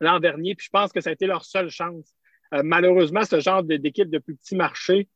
l'an 0.00 0.18
dernier. 0.18 0.54
Puis 0.54 0.66
je 0.66 0.70
pense 0.70 0.92
que 0.92 1.00
ça 1.00 1.10
a 1.10 1.12
été 1.12 1.26
leur 1.26 1.44
seule 1.44 1.70
chance. 1.70 2.14
Euh, 2.52 2.62
malheureusement, 2.64 3.22
ce 3.22 3.38
genre 3.40 3.62
d'équipe 3.62 4.10
de 4.10 4.18
plus 4.18 4.36
petit 4.36 4.56
marché, 4.56 5.08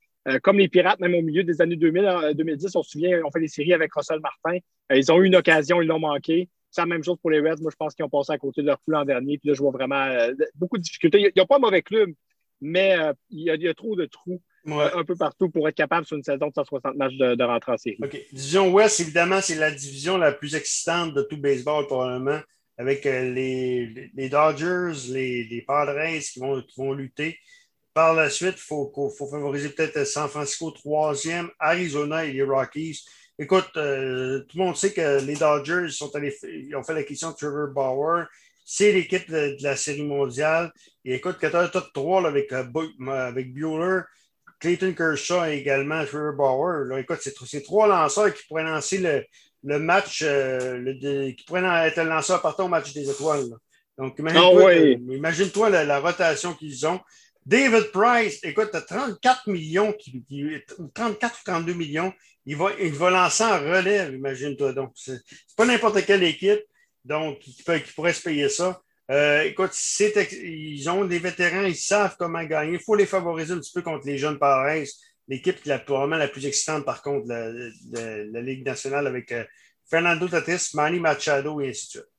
comme 0.42 0.58
les 0.58 0.68
Pirates, 0.68 1.00
même 1.00 1.14
au 1.14 1.22
milieu 1.22 1.42
des 1.42 1.62
années 1.62 1.76
2000, 1.76 2.34
2010, 2.34 2.76
on 2.76 2.82
se 2.82 2.90
souvient, 2.90 3.18
on 3.24 3.30
fait 3.30 3.40
des 3.40 3.48
séries 3.48 3.72
avec 3.72 3.94
Russell 3.94 4.20
Martin. 4.20 4.58
ils 4.94 5.10
ont 5.10 5.22
eu 5.22 5.26
une 5.26 5.36
occasion, 5.36 5.80
ils 5.80 5.88
l'ont 5.88 6.00
manqué. 6.00 6.50
C'est 6.70 6.82
la 6.82 6.86
même 6.86 7.02
chose 7.02 7.16
pour 7.20 7.30
les 7.30 7.40
Reds. 7.40 7.60
Moi, 7.60 7.70
je 7.70 7.76
pense 7.76 7.94
qu'ils 7.94 8.04
ont 8.04 8.10
passé 8.10 8.32
à 8.32 8.38
côté 8.38 8.62
de 8.62 8.66
leur 8.66 8.80
coup 8.80 8.90
l'an 8.90 9.04
dernier. 9.04 9.38
Puis 9.38 9.48
là, 9.48 9.54
je 9.54 9.60
vois 9.60 9.70
vraiment 9.70 10.04
euh, 10.04 10.32
beaucoup 10.54 10.76
de 10.76 10.82
difficultés. 10.82 11.30
Ils 11.34 11.38
n'ont 11.38 11.46
pas 11.46 11.56
un 11.56 11.60
mauvais 11.60 11.82
club, 11.82 12.10
mais 12.60 12.98
euh, 12.98 13.12
il, 13.30 13.44
y 13.44 13.68
a, 13.68 13.74
trop 13.74 13.96
de 13.96 14.04
trous 14.06 14.42
euh, 14.66 14.90
un 14.94 15.04
peu 15.04 15.16
partout 15.16 15.48
pour 15.48 15.68
être 15.68 15.74
capable 15.74 16.06
sur 16.06 16.16
une 16.16 16.22
saison 16.22 16.48
de 16.48 16.52
160 16.54 16.94
matchs 16.96 17.14
de, 17.14 17.42
rentrer 17.42 17.72
en 17.72 17.76
série. 17.76 17.98
OK. 18.02 18.16
Division 18.32 18.70
Ouest, 18.70 19.00
évidemment, 19.00 19.40
c'est 19.40 19.56
la 19.56 19.70
division 19.70 20.18
la 20.18 20.32
plus 20.32 20.54
excitante 20.54 21.14
de 21.14 21.22
tout 21.22 21.38
baseball, 21.38 21.86
probablement, 21.86 22.40
avec 22.76 23.04
les, 23.04 24.10
les, 24.14 24.28
Dodgers, 24.28 24.92
les, 25.10 25.44
les 25.44 25.62
Padres 25.62 26.20
qui 26.20 26.38
vont, 26.38 26.60
qui 26.62 26.80
vont 26.80 26.92
lutter. 26.92 27.38
Par 27.94 28.14
la 28.14 28.30
suite, 28.30 28.54
il 28.56 28.60
faut, 28.60 28.92
faut, 28.94 29.26
favoriser 29.26 29.70
peut-être 29.70 30.04
San 30.04 30.28
Francisco 30.28 30.70
troisième, 30.70 31.48
Arizona 31.58 32.24
et 32.26 32.32
les 32.32 32.42
Rockies. 32.42 33.04
Écoute, 33.40 33.70
euh, 33.76 34.40
tout 34.48 34.58
le 34.58 34.64
monde 34.64 34.76
sait 34.76 34.92
que 34.92 35.20
les 35.24 35.36
Dodgers 35.36 35.90
sont 35.90 36.14
allés, 36.16 36.36
ils 36.42 36.74
ont 36.74 36.82
fait 36.82 36.94
la 36.94 37.04
question 37.04 37.30
de 37.30 37.36
Trevor 37.36 37.68
Bauer. 37.68 38.24
C'est 38.64 38.92
l'équipe 38.92 39.30
de, 39.30 39.56
la 39.62 39.76
Série 39.76 40.02
mondiale. 40.02 40.72
Et 41.04 41.14
écoute, 41.14 41.38
que 41.38 41.46
tu 41.46 41.54
as 41.54 41.60
un 41.60 41.68
top 41.68 41.92
3 41.94 42.26
avec, 42.26 42.52
euh, 42.52 42.64
avec 43.08 43.54
Bueller, 43.54 44.02
Clayton 44.58 44.92
Kershaw 44.92 45.44
et 45.44 45.58
également 45.58 46.04
Trevor 46.04 46.34
Bauer. 46.34 46.98
écoute, 46.98 47.18
c'est 47.20 47.34
ces 47.46 47.62
trois 47.62 47.86
lanceurs 47.86 48.34
qui 48.34 48.42
pourraient 48.48 48.64
lancer 48.64 48.98
le, 48.98 49.24
le 49.62 49.78
match, 49.78 50.22
euh, 50.26 51.32
qui 51.32 51.44
pourraient 51.46 51.88
être 51.88 52.02
lanceurs 52.02 52.42
partant 52.42 52.66
au 52.66 52.68
match 52.68 52.92
des 52.92 53.08
étoiles. 53.08 53.50
Donc, 53.96 54.18
imagine-toi 54.18 54.70
ah 54.70 55.14
imagine 55.14 55.50
la, 55.70 56.00
rotation 56.00 56.54
qu'ils 56.54 56.86
ont. 56.86 57.00
David 57.46 57.90
Price, 57.92 58.40
écoute, 58.42 58.70
tu 58.70 58.76
as 58.76 58.82
34 58.82 59.48
millions, 59.48 59.94
34 60.94 61.34
ou 61.34 61.44
32 61.44 61.72
millions 61.72 62.12
il 62.48 62.56
va, 62.56 62.70
il 62.80 62.94
va 62.94 63.10
lancer 63.10 63.44
en 63.44 63.58
relève, 63.58 64.14
imagine-toi 64.14 64.72
donc. 64.72 64.92
C'est 64.94 65.20
pas 65.54 65.66
n'importe 65.66 66.02
quelle 66.06 66.22
équipe 66.22 66.62
donc, 67.04 67.40
qui, 67.40 67.62
pourrait 67.94 68.14
se 68.14 68.22
payer 68.22 68.48
ça. 68.48 68.80
Euh, 69.10 69.42
écoute, 69.42 69.72
ils 70.32 70.88
ont 70.88 71.04
des 71.04 71.18
vétérans, 71.18 71.66
ils 71.66 71.76
savent 71.76 72.16
comment 72.18 72.42
gagner. 72.44 72.74
Il 72.74 72.80
faut 72.80 72.94
les 72.94 73.04
favoriser 73.04 73.52
un 73.52 73.58
petit 73.58 73.72
peu 73.74 73.82
contre 73.82 74.06
les 74.06 74.16
jeunes 74.16 74.38
pareils. 74.38 74.88
L'équipe 75.28 75.60
qui 75.60 75.70
est 75.70 75.78
probablement 75.84 76.16
la 76.16 76.28
plus 76.28 76.46
excitante, 76.46 76.86
par 76.86 77.02
contre, 77.02 77.28
la, 77.28 77.50
la, 78.24 78.40
Ligue 78.40 78.64
nationale 78.64 79.06
avec 79.06 79.30
euh, 79.32 79.44
Fernando 79.90 80.26
Tatis, 80.26 80.70
Manny 80.72 81.00
Machado 81.00 81.60
et 81.60 81.68
ainsi 81.68 81.84
de 81.84 81.90
suite. 81.90 82.12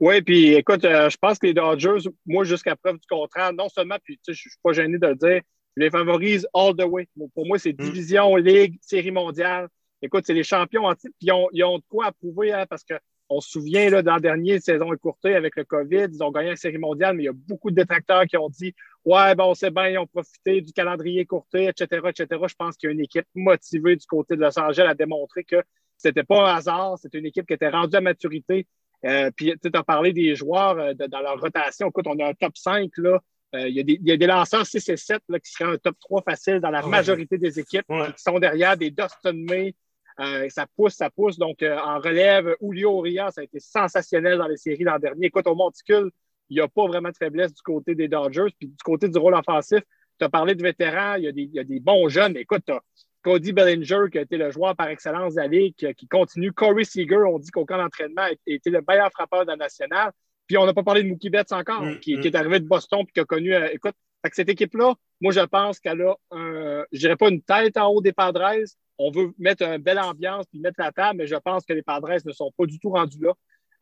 Oui, 0.00 0.20
puis 0.20 0.54
écoute, 0.54 0.84
euh, 0.84 1.08
je 1.10 1.16
pense 1.16 1.38
que 1.38 1.46
les 1.46 1.54
Dodgers, 1.54 2.10
moi, 2.26 2.42
jusqu'à 2.42 2.74
preuve 2.74 2.98
du 2.98 3.06
contraire, 3.08 3.52
non 3.52 3.68
seulement, 3.68 3.98
puis 4.02 4.18
je 4.26 4.32
ne 4.32 4.36
suis 4.36 4.50
pas 4.64 4.72
gêné 4.72 4.98
de 4.98 5.06
le 5.06 5.14
dire, 5.14 5.42
je 5.78 5.84
les 5.84 5.90
favorise 5.90 6.46
all 6.54 6.74
the 6.74 6.84
way. 6.84 7.08
Pour 7.34 7.46
moi, 7.46 7.58
c'est 7.58 7.72
mm. 7.72 7.84
division, 7.84 8.36
ligue, 8.36 8.78
série 8.80 9.12
mondiale. 9.12 9.68
Écoute, 10.02 10.24
c'est 10.26 10.34
les 10.34 10.42
champions 10.42 10.86
en 10.86 10.94
titre. 10.94 11.14
Puis 11.20 11.28
ils 11.52 11.64
ont, 11.64 11.78
de 11.78 11.84
quoi 11.88 12.06
approuver 12.06 12.52
hein, 12.52 12.66
parce 12.68 12.84
qu'on 12.84 13.40
se 13.40 13.48
souvient, 13.48 13.88
là, 13.88 14.02
dans 14.02 14.14
la 14.14 14.20
dernière 14.20 14.60
saison 14.60 14.92
écourtée 14.92 15.34
avec 15.34 15.54
le 15.56 15.64
COVID, 15.64 16.06
ils 16.12 16.22
ont 16.22 16.32
gagné 16.32 16.50
la 16.50 16.56
série 16.56 16.78
mondiale, 16.78 17.16
mais 17.16 17.24
il 17.24 17.26
y 17.26 17.30
a 17.30 17.32
beaucoup 17.32 17.70
de 17.70 17.76
détracteurs 17.76 18.24
qui 18.24 18.36
ont 18.36 18.48
dit 18.48 18.74
Ouais, 19.04 19.34
bon, 19.36 19.54
c'est 19.54 19.70
bien, 19.70 19.88
ils 19.88 19.98
ont 19.98 20.06
profité 20.06 20.60
du 20.60 20.72
calendrier 20.72 21.20
écourté, 21.20 21.68
etc., 21.68 22.02
etc. 22.08 22.26
Je 22.48 22.54
pense 22.54 22.76
qu'il 22.76 22.88
y 22.88 22.90
a 22.90 22.94
une 22.94 23.00
équipe 23.00 23.26
motivée 23.34 23.94
du 23.94 24.06
côté 24.06 24.34
de 24.34 24.40
Los 24.40 24.58
Angeles 24.58 24.86
à 24.88 24.94
démontrer 24.94 25.44
que 25.44 25.62
c'était 25.96 26.24
pas 26.24 26.50
un 26.50 26.56
hasard, 26.56 26.98
c'était 26.98 27.18
une 27.18 27.26
équipe 27.26 27.46
qui 27.46 27.54
était 27.54 27.68
rendue 27.68 27.96
à 27.96 28.00
maturité. 28.00 28.66
Euh, 29.04 29.30
puis, 29.34 29.54
tu 29.62 29.70
as 29.72 29.82
parlé 29.84 30.12
des 30.12 30.34
joueurs 30.34 30.76
euh, 30.78 30.92
dans 30.94 31.20
leur 31.20 31.40
rotation. 31.40 31.88
Écoute, 31.88 32.06
on 32.08 32.18
a 32.18 32.28
un 32.30 32.34
top 32.34 32.56
5 32.56 32.90
là, 32.96 33.20
il, 33.54 33.98
y 34.02 34.12
a 34.12 34.16
des, 34.16 34.26
lanceurs 34.26 34.66
6 34.66 34.88
et 34.88 34.96
7 34.96 35.22
qui 35.42 35.50
seraient 35.50 35.72
un 35.72 35.78
top 35.78 35.96
3 36.00 36.22
facile 36.22 36.60
dans 36.60 36.70
la 36.70 36.82
majorité 36.82 37.38
des 37.38 37.58
équipes 37.58 37.86
qui 37.88 38.22
sont 38.22 38.38
derrière 38.38 38.76
des 38.76 38.90
Dustin 38.90 39.32
May. 39.32 39.74
Euh, 40.20 40.48
ça 40.48 40.66
pousse, 40.76 40.94
ça 40.94 41.10
pousse. 41.10 41.38
Donc, 41.38 41.62
euh, 41.62 41.78
en 41.78 42.00
relève, 42.00 42.56
Julio 42.60 42.98
Urias, 42.98 43.32
ça 43.32 43.40
a 43.40 43.44
été 43.44 43.60
sensationnel 43.60 44.38
dans 44.38 44.48
les 44.48 44.56
séries 44.56 44.82
l'an 44.82 44.98
dernier. 44.98 45.26
Écoute, 45.26 45.46
au 45.46 45.54
monticule, 45.54 46.10
il 46.50 46.56
n'y 46.56 46.60
a 46.60 46.68
pas 46.68 46.86
vraiment 46.86 47.10
de 47.10 47.16
faiblesse 47.16 47.54
du 47.54 47.62
côté 47.62 47.94
des 47.94 48.08
Dodgers. 48.08 48.52
Puis 48.58 48.68
du 48.68 48.82
côté 48.84 49.08
du 49.08 49.18
rôle 49.18 49.34
offensif, 49.34 49.80
tu 50.18 50.24
as 50.24 50.28
parlé 50.28 50.54
de 50.54 50.62
vétérans, 50.62 51.14
il 51.14 51.24
y, 51.24 51.58
a 51.58 51.64
des, 51.64 51.80
bons 51.80 52.08
jeunes. 52.08 52.36
Écoute, 52.36 52.62
tu 52.66 52.72
as 52.72 52.80
Cody 53.22 53.52
Bellinger, 53.52 54.06
qui 54.10 54.18
a 54.18 54.22
été 54.22 54.36
le 54.36 54.50
joueur 54.50 54.74
par 54.74 54.88
excellence 54.88 55.34
de 55.34 55.40
la 55.40 55.46
Ligue, 55.46 55.74
qui, 55.94 56.08
continue. 56.08 56.52
Corey 56.52 56.84
Seager, 56.84 57.22
on 57.26 57.38
dit 57.38 57.50
qu'au 57.50 57.64
camp 57.64 57.78
d'entraînement, 57.78 58.22
a 58.22 58.30
été 58.46 58.70
le 58.70 58.82
meilleur 58.88 59.10
frappeur 59.12 59.42
de 59.42 59.50
la 59.50 59.56
nationale. 59.56 60.10
Puis 60.48 60.56
on 60.56 60.66
n'a 60.66 60.74
pas 60.74 60.82
parlé 60.82 61.04
de 61.04 61.08
Mookie 61.08 61.30
Betts 61.30 61.52
encore, 61.52 61.82
mm, 61.82 62.00
qui, 62.00 62.16
mm. 62.16 62.22
est 62.22 62.34
arrivé 62.34 62.58
de 62.58 62.66
Boston 62.66 63.04
puis 63.04 63.12
qui 63.12 63.20
a 63.20 63.24
connu. 63.24 63.54
Euh, 63.54 63.68
écoute, 63.72 63.94
cette 64.32 64.48
équipe-là, 64.48 64.94
moi, 65.20 65.32
je 65.32 65.40
pense 65.40 65.78
qu'elle 65.78 66.00
a, 66.02 66.16
un, 66.32 66.84
je 66.90 66.98
dirais 66.98 67.16
pas 67.16 67.28
une 67.28 67.42
tête 67.42 67.76
en 67.76 67.88
haut 67.88 68.00
des 68.00 68.12
Padres. 68.12 68.64
On 68.98 69.10
veut 69.12 69.32
mettre 69.38 69.62
une 69.62 69.78
belle 69.78 70.00
ambiance 70.00 70.46
puis 70.50 70.58
mettre 70.58 70.80
la 70.80 70.90
table, 70.90 71.18
mais 71.18 71.26
je 71.26 71.36
pense 71.36 71.64
que 71.64 71.72
les 71.72 71.82
Padres 71.82 72.10
ne 72.24 72.32
sont 72.32 72.50
pas 72.56 72.66
du 72.66 72.80
tout 72.80 72.90
rendus 72.90 73.20
là. 73.20 73.32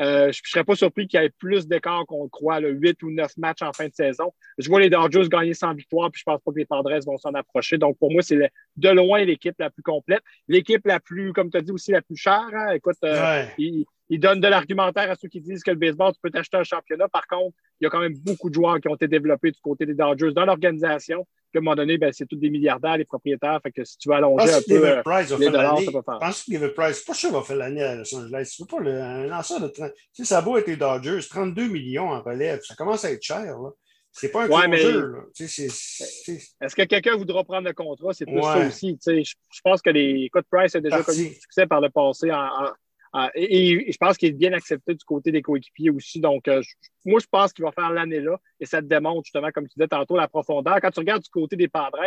Euh, 0.00 0.30
je 0.32 0.40
ne 0.44 0.48
serais 0.48 0.64
pas 0.64 0.74
surpris 0.74 1.08
qu'il 1.08 1.20
y 1.20 1.24
ait 1.24 1.30
plus 1.30 1.66
d'écart 1.66 2.04
qu'on 2.06 2.24
le 2.24 2.28
croit, 2.28 2.60
le 2.60 2.70
8 2.70 3.02
ou 3.02 3.10
9 3.10 3.36
matchs 3.38 3.62
en 3.62 3.72
fin 3.72 3.88
de 3.88 3.94
saison. 3.94 4.32
Je 4.58 4.68
vois 4.68 4.80
les 4.80 4.90
Dodgers 4.90 5.28
gagner 5.28 5.54
sans 5.54 5.72
victoire, 5.74 6.10
puis 6.10 6.22
je 6.24 6.30
ne 6.30 6.34
pense 6.34 6.42
pas 6.42 6.52
que 6.52 6.58
les 6.58 6.66
Padres 6.66 6.98
vont 7.06 7.18
s'en 7.18 7.32
approcher. 7.34 7.78
Donc, 7.78 7.98
pour 7.98 8.12
moi, 8.12 8.22
c'est 8.22 8.50
de 8.76 8.88
loin 8.90 9.24
l'équipe 9.24 9.56
la 9.58 9.70
plus 9.70 9.82
complète. 9.82 10.22
L'équipe 10.48 10.86
la 10.86 11.00
plus, 11.00 11.32
comme 11.32 11.50
tu 11.50 11.56
as 11.56 11.62
dit 11.62 11.72
aussi, 11.72 11.92
la 11.92 12.02
plus 12.02 12.16
chère. 12.16 12.48
Hein. 12.52 12.72
Écoute, 12.74 12.96
euh, 13.04 13.44
il 13.58 14.20
donne 14.20 14.40
de 14.40 14.48
l'argumentaire 14.48 15.10
à 15.10 15.16
ceux 15.16 15.28
qui 15.28 15.40
disent 15.40 15.62
que 15.62 15.70
le 15.70 15.78
baseball, 15.78 16.12
tu 16.12 16.20
peux 16.22 16.30
t'acheter 16.30 16.56
un 16.56 16.64
championnat. 16.64 17.08
Par 17.08 17.26
contre, 17.26 17.56
il 17.80 17.84
y 17.84 17.86
a 17.86 17.90
quand 17.90 18.00
même 18.00 18.16
beaucoup 18.18 18.48
de 18.48 18.54
joueurs 18.54 18.80
qui 18.80 18.88
ont 18.88 18.94
été 18.94 19.08
développés 19.08 19.50
du 19.50 19.60
côté 19.60 19.86
des 19.86 19.94
Dodgers 19.94 20.32
dans 20.32 20.44
l'organisation. 20.44 21.26
Puis 21.56 21.60
à 21.60 21.62
un 21.62 21.64
moment 21.64 21.74
donné, 21.74 21.96
ben, 21.96 22.12
c'est 22.12 22.26
tous 22.26 22.36
des 22.36 22.50
milliardaires, 22.50 22.98
les 22.98 23.06
propriétaires. 23.06 23.58
Fait 23.62 23.72
que 23.72 23.82
si 23.82 23.96
tu 23.96 24.10
veux 24.10 24.14
allonger 24.14 24.52
un 24.52 24.60
peu 24.60 24.86
euh, 24.86 25.02
les 25.38 25.46
dollars, 25.46 25.80
ça 25.80 25.90
peut 25.90 26.02
faire. 26.04 26.18
Je 26.20 26.26
pense 26.26 26.42
que 26.42 26.52
David 26.52 26.74
Price, 26.74 27.00
pas 27.00 27.14
sûr 27.14 27.32
va 27.32 27.40
faire 27.40 27.56
l'année 27.56 27.82
à 27.82 27.94
Los 27.94 28.14
Angeles. 28.14 28.54
Tu 28.54 28.66
pas 28.66 28.80
le, 28.80 29.00
un 29.00 29.26
lanceur 29.26 29.60
de 29.60 29.68
30. 29.68 29.90
Tu 29.94 30.00
sais, 30.12 30.24
ça 30.24 30.42
vaut 30.42 30.58
être 30.58 30.66
les 30.66 30.76
Dodgers, 30.76 31.20
32 31.30 31.68
millions 31.68 32.10
en 32.10 32.20
relève. 32.20 32.60
Ça 32.62 32.74
commence 32.74 33.06
à 33.06 33.12
être 33.12 33.22
cher. 33.22 33.58
Là. 33.58 33.70
C'est 34.12 34.28
pas 34.30 34.44
un 34.44 34.48
ouais, 34.48 34.68
mais... 34.68 34.82
Est-ce 34.82 36.76
que 36.76 36.82
quelqu'un 36.82 37.16
voudra 37.16 37.42
prendre 37.42 37.66
le 37.66 37.72
contrat? 37.72 38.12
C'est 38.12 38.26
plus 38.26 38.42
ça 38.42 38.66
aussi. 38.66 38.98
Je, 39.06 39.22
je 39.22 39.60
pense 39.64 39.80
que 39.80 39.90
les 39.90 40.28
Code 40.28 40.44
Price 40.50 40.74
a 40.74 40.80
déjà 40.80 41.02
connu 41.02 41.28
du 41.30 41.34
succès 41.36 41.66
par 41.66 41.80
le 41.80 41.88
passé 41.88 42.30
en, 42.32 42.48
et, 43.34 43.92
je 43.92 43.96
pense 43.98 44.16
qu'il 44.16 44.28
est 44.28 44.32
bien 44.32 44.52
accepté 44.52 44.94
du 44.94 45.04
côté 45.04 45.32
des 45.32 45.42
coéquipiers 45.42 45.90
aussi. 45.90 46.20
Donc, 46.20 46.48
euh, 46.48 46.62
moi, 47.04 47.20
je 47.20 47.26
pense 47.30 47.52
qu'il 47.52 47.64
va 47.64 47.72
faire 47.72 47.90
l'année 47.90 48.20
là. 48.20 48.38
Et 48.60 48.66
ça 48.66 48.80
te 48.82 48.86
démontre 48.86 49.24
justement, 49.24 49.50
comme 49.52 49.66
tu 49.66 49.74
disais 49.76 49.88
tantôt, 49.88 50.16
la 50.16 50.28
profondeur. 50.28 50.80
Quand 50.80 50.90
tu 50.90 51.00
regardes 51.00 51.22
du 51.22 51.30
côté 51.30 51.56
des 51.56 51.68
Padres, 51.68 51.98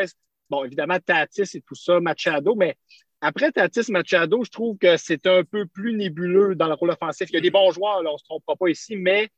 bon, 0.49 0.65
évidemment, 0.65 0.97
Tatis 1.03 1.57
et 1.57 1.61
tout 1.61 1.75
ça, 1.75 1.99
Machado, 1.99 2.55
mais 2.55 2.75
après 3.21 3.51
Tatis, 3.51 3.91
Machado, 3.91 4.43
je 4.43 4.51
trouve 4.51 4.77
que 4.77 4.97
c'est 4.97 5.25
un 5.27 5.43
peu 5.43 5.65
plus 5.65 5.93
nébuleux 5.93 6.55
dans 6.55 6.67
le 6.67 6.73
rôle 6.73 6.91
offensif. 6.91 7.29
Il 7.29 7.35
y 7.35 7.37
a 7.37 7.41
des 7.41 7.51
bons 7.51 7.71
joueurs, 7.71 8.03
là, 8.03 8.09
on 8.09 8.13
ne 8.13 8.17
se 8.17 8.23
trompera 8.23 8.55
pas 8.55 8.67
ici, 8.67 8.95
mais 8.95 9.29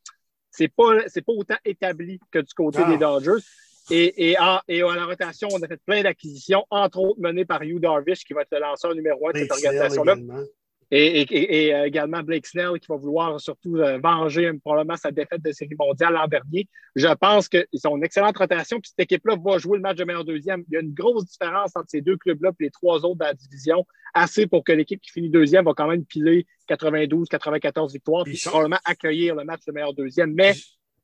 c'est 0.50 0.68
pas, 0.68 1.04
pas 1.04 1.34
autant 1.34 1.58
établi 1.64 2.20
que 2.32 2.40
du 2.40 2.54
côté 2.54 2.84
des 2.86 2.98
Dodgers. 2.98 3.44
Et, 3.90 4.32
et, 4.32 4.38
à 4.38 4.62
la 4.68 5.06
rotation, 5.06 5.48
on 5.52 5.62
a 5.62 5.68
fait 5.68 5.82
plein 5.86 6.04
d'acquisitions, 6.04 6.66
entre 6.70 7.00
autres 7.00 7.20
menées 7.20 7.46
par 7.46 7.62
Hugh 7.64 7.80
Darvish, 7.80 8.24
qui 8.24 8.34
va 8.34 8.42
être 8.42 8.52
le 8.52 8.60
lanceur 8.60 8.94
numéro 8.94 9.30
un 9.30 9.32
de 9.32 9.40
cette 9.40 9.52
organisation-là. 9.52 10.16
Et, 10.94 11.74
euh, 11.74 11.86
également 11.86 12.22
Blake 12.22 12.46
Snell 12.46 12.78
qui 12.80 12.88
va 12.90 12.98
vouloir 12.98 13.40
surtout 13.40 13.78
euh, 13.78 13.98
venger 14.04 14.52
probablement 14.64 14.98
sa 14.98 15.10
défaite 15.10 15.42
de 15.42 15.54
série 15.54 15.76
mondiale 15.80 16.14
l'an 16.14 16.28
dernier. 16.28 16.68
Je 16.96 17.08
pense 17.16 17.48
qu'ils 17.48 17.66
ont 17.86 17.96
une 17.96 18.04
excellente 18.04 18.38
rotation. 18.38 18.78
Puis 18.82 18.90
cette 18.90 19.06
équipe-là 19.06 19.38
va 19.42 19.58
jouer 19.58 19.78
le 19.78 19.82
match 19.82 19.98
de 19.98 20.04
meilleur 20.04 20.26
deuxième. 20.26 20.64
Il 20.68 20.74
y 20.74 20.78
a 20.78 20.82
une 20.82 20.94
grosse 20.94 21.26
différence 21.26 21.72
entre 21.76 21.88
ces 21.88 22.02
deux 22.02 22.18
clubs-là 22.18 22.52
et 22.60 22.64
les 22.66 22.72
trois 22.72 23.06
autres 23.06 23.20
de 23.20 23.24
la 23.24 23.34
division. 23.34 23.86
Assez 24.14 24.48
pour 24.48 24.66
que 24.66 24.74
l'équipe 24.74 25.00
qui 25.00 25.12
finit 25.12 25.30
deuxième 25.30 25.64
va 25.64 25.74
quand 25.74 25.88
même 25.88 26.04
piler 26.04 26.46
92, 26.68 27.30
94 27.30 27.94
victoires, 27.94 28.26
puis 28.26 28.42
probablement 28.44 28.80
accueillir 28.84 29.36
le 29.36 29.46
match 29.46 29.62
de 29.66 29.72
meilleur 29.72 29.94
deuxième. 29.94 30.34
Mais 30.34 30.54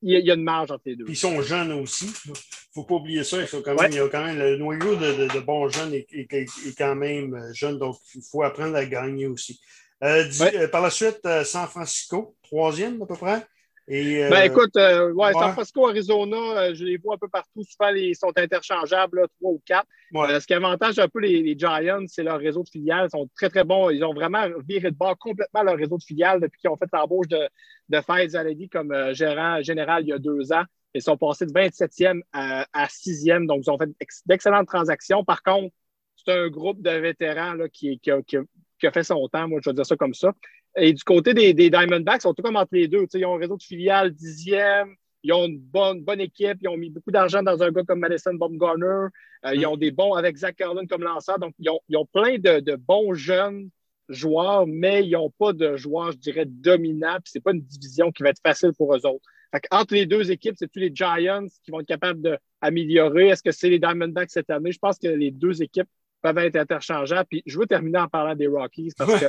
il 0.02 0.26
y, 0.26 0.32
a 0.32 0.36
une 0.36 0.44
marge 0.44 0.72
entre 0.72 0.84
les 0.86 0.96
deux. 0.96 1.06
Puis 1.06 1.14
ils 1.14 1.18
sont 1.18 1.42
jeunes 1.42 1.72
aussi. 1.72 2.06
Il 2.26 2.32
ne 2.32 2.36
faut 2.74 2.84
pas 2.84 2.96
oublier 2.96 3.24
ça. 3.24 3.42
Il, 3.42 3.48
faut 3.48 3.62
quand 3.62 3.76
même, 3.76 3.92
il 3.92 3.98
y 3.98 4.00
a 4.00 4.08
quand 4.08 4.24
même 4.24 4.38
le 4.38 4.56
noyau 4.58 4.96
de, 4.96 5.40
bons 5.40 5.70
jeunes 5.70 5.94
est, 5.94 6.76
quand 6.78 6.96
même 6.96 7.34
euh, 7.34 7.54
jeune. 7.54 7.80
Donc, 7.80 7.98
il 8.14 8.22
faut 8.22 8.44
apprendre 8.44 8.76
à 8.76 8.86
gagner 8.86 9.26
aussi. 9.26 9.60
Euh, 10.04 10.30
euh, 10.42 10.68
par 10.68 10.82
la 10.82 10.92
suite, 10.92 11.28
San 11.44 11.68
Francisco, 11.68 12.36
troisième 12.44 13.02
à 13.02 13.08
peu 13.08 13.16
près. 13.16 13.44
Et, 13.90 14.28
ben 14.30 14.44
écoute, 14.44 14.76
ouais, 14.76 15.34
San 15.34 15.54
Francisco, 15.54 15.88
Arizona, 15.88 16.74
je 16.74 16.84
les 16.84 16.98
vois 16.98 17.16
un 17.16 17.18
peu 17.18 17.30
partout. 17.30 17.64
Souvent, 17.64 17.90
ils 17.96 18.16
sont 18.16 18.34
interchangeables, 18.36 19.28
trois 19.40 19.52
ou 19.52 19.62
quatre. 19.66 19.88
ce 20.14 20.46
qui 20.46 20.54
avantage 20.54 21.00
un 21.00 21.08
peu 21.08 21.20
les, 21.20 21.58
Giants, 21.58 22.04
c'est 22.08 22.24
leur 22.24 22.38
réseau 22.38 22.64
de 22.64 22.70
filiales. 22.70 23.08
Ils 23.08 23.18
sont 23.18 23.30
très, 23.36 23.50
très 23.50 23.64
bons. 23.64 23.90
Ils 23.90 24.04
ont 24.04 24.14
vraiment 24.14 24.46
viré 24.68 24.92
de 24.92 24.96
bord 24.98 25.18
complètement 25.18 25.64
leur 25.64 25.78
réseau 25.78 25.98
de 25.98 26.04
filiales 26.04 26.42
depuis 26.42 26.60
qu'ils 26.60 26.70
ont 26.70 26.76
fait 26.76 26.90
l'embauche 26.92 27.30
de, 27.30 27.48
de 27.90 28.02
Faiz 28.02 28.36
Aledi 28.36 28.70
comme 28.70 28.92
euh, 28.92 29.14
gérant 29.14 29.62
général 29.62 30.04
il 30.04 30.10
y 30.10 30.14
a 30.14 30.20
deux 30.20 30.52
ans. 30.52 30.64
Ils 30.94 31.02
sont 31.02 31.18
passés 31.18 31.46
de 31.46 31.52
27e 31.52 32.22
à, 32.34 32.66
6e, 32.88 33.46
donc 33.46 33.62
ils 33.66 33.70
ont 33.70 33.78
fait 33.78 33.90
d'excellentes 34.26 34.68
transactions. 34.68 35.24
Par 35.24 35.44
contre, 35.44 35.74
c'est 36.16 36.32
un 36.32 36.50
groupe 36.50 36.82
de 36.82 36.90
vétérans 36.90 37.54
là, 37.54 37.70
qui, 37.70 38.00
qui, 38.00 38.12
a, 38.12 38.92
fait 38.92 39.04
son 39.04 39.28
temps, 39.28 39.48
moi 39.48 39.60
je 39.64 39.70
vais 39.70 39.76
dire 39.76 39.86
ça 39.86 39.96
comme 39.96 40.14
ça. 40.14 40.34
Et 40.78 40.94
du 40.94 41.04
côté 41.04 41.34
des, 41.34 41.54
Diamondbacks, 41.54 42.20
ils 42.20 42.22
sont 42.22 42.34
tout 42.34 42.44
comme 42.44 42.56
entre 42.56 42.74
les 42.74 42.88
deux. 42.88 43.06
ils 43.14 43.26
ont 43.26 43.36
un 43.36 43.40
réseau 43.40 43.58
de 43.58 43.64
filiales 43.64 44.12
dixième, 44.12 44.96
ils 45.24 45.34
ont 45.34 45.46
une 45.46 45.60
bonne, 45.60 46.02
bonne 46.02 46.22
équipe, 46.22 46.58
ils 46.62 46.68
ont 46.68 46.78
mis 46.78 46.90
beaucoup 46.90 47.12
d'argent 47.12 47.42
dans 47.42 47.62
un 47.62 47.72
gars 47.72 47.84
comme 47.84 48.00
Madison 48.00 48.34
Baumgartner, 48.34 49.08
euh, 49.46 49.56
ils 49.56 49.62
mm. 49.62 49.66
ont 49.66 49.78
des 49.78 49.92
bons 49.92 50.14
avec 50.14 50.38
Zach 50.38 50.56
Carlin 50.56 50.86
comme 50.86 51.04
lanceur, 51.04 51.40
donc 51.40 51.54
ils 51.60 51.70
ont, 51.98 52.06
plein 52.06 52.38
de 52.38 52.76
bons 52.76 53.14
jeunes 53.14 53.70
joueurs, 54.10 54.68
mais 54.68 55.06
ils 55.06 55.12
n'ont 55.12 55.32
pas 55.32 55.54
de 55.54 55.76
joueurs, 55.76 56.12
je 56.12 56.18
dirais, 56.18 56.46
dominants. 56.46 57.18
Ce 57.26 57.38
n'est 57.38 57.42
pas 57.42 57.52
une 57.52 57.62
division 57.62 58.12
qui 58.12 58.24
va 58.24 58.30
être 58.30 58.42
facile 58.42 58.72
pour 58.78 58.96
eux 58.96 59.06
autres. 59.06 59.26
Entre 59.72 59.94
les 59.94 60.06
deux 60.06 60.32
équipes, 60.32 60.56
c'est-tu 60.58 60.80
les 60.80 60.92
Giants 60.94 61.46
qui 61.64 61.72
vont 61.72 61.80
être 61.80 61.88
capables 61.88 62.22
d'améliorer? 62.62 63.30
Est-ce 63.30 63.44
que 63.44 63.52
c'est 63.52 63.70
les 63.70 63.80
Diamondbacks 63.80 64.30
cette 64.30 64.50
année? 64.50 64.72
Je 64.72 64.80
pense 64.80 64.98
que 64.98 65.08
les 65.08 65.32
deux 65.32 65.62
équipes 65.62 65.88
peuvent 66.22 66.38
être 66.38 66.58
interchangeables. 66.58 67.28
Puis 67.30 67.44
je 67.46 67.58
veux 67.58 67.66
terminer 67.66 68.00
en 68.00 68.08
parlant 68.08 68.36
des 68.36 68.48
Rockies 68.48 68.92
parce 68.98 69.20
que, 69.20 69.26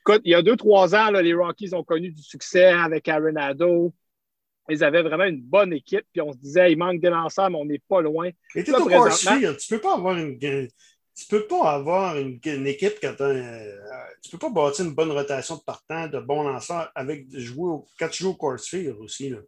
écoute, 0.00 0.22
il 0.24 0.32
y 0.32 0.34
a 0.34 0.42
deux, 0.42 0.56
trois 0.56 0.94
ans, 0.94 1.10
les 1.10 1.34
Rockies 1.34 1.74
ont 1.74 1.84
connu 1.84 2.10
du 2.10 2.22
succès 2.22 2.66
avec 2.66 3.08
Arenado. 3.08 3.92
Ils 4.68 4.84
avaient 4.84 5.02
vraiment 5.02 5.24
une 5.24 5.40
bonne 5.40 5.72
équipe, 5.72 6.04
puis 6.12 6.20
on 6.20 6.32
se 6.32 6.38
disait, 6.38 6.72
il 6.72 6.78
manque 6.78 7.00
des 7.00 7.10
lanceurs, 7.10 7.50
mais 7.50 7.58
on 7.58 7.64
n'est 7.64 7.82
pas 7.88 8.00
loin. 8.00 8.30
Et 8.54 8.62
tu 8.62 8.70
ne 8.70 8.76
peux 8.76 9.80
pas 9.80 9.94
avoir 9.94 10.16
une, 10.16 10.68
tu 11.20 11.26
peux 11.28 11.46
pas 11.46 11.72
avoir 11.72 12.16
une, 12.16 12.38
équipe 12.66 12.94
quand 13.00 13.20
euh, 13.20 13.76
tu 14.22 14.30
peux 14.30 14.38
pas 14.38 14.50
bâtir 14.50 14.84
une 14.84 14.94
bonne 14.94 15.10
rotation 15.10 15.56
de 15.56 15.62
partant, 15.62 16.06
de 16.06 16.18
bons 16.20 16.44
lanceurs 16.44 16.90
avec 16.94 17.26
jouer 17.36 17.68
au, 17.68 17.86
quand 17.98 18.08
tu 18.08 18.22
joues 18.22 18.30
au 18.30 18.34
course 18.34 18.74
aussi. 19.00 19.30
Là. 19.30 19.38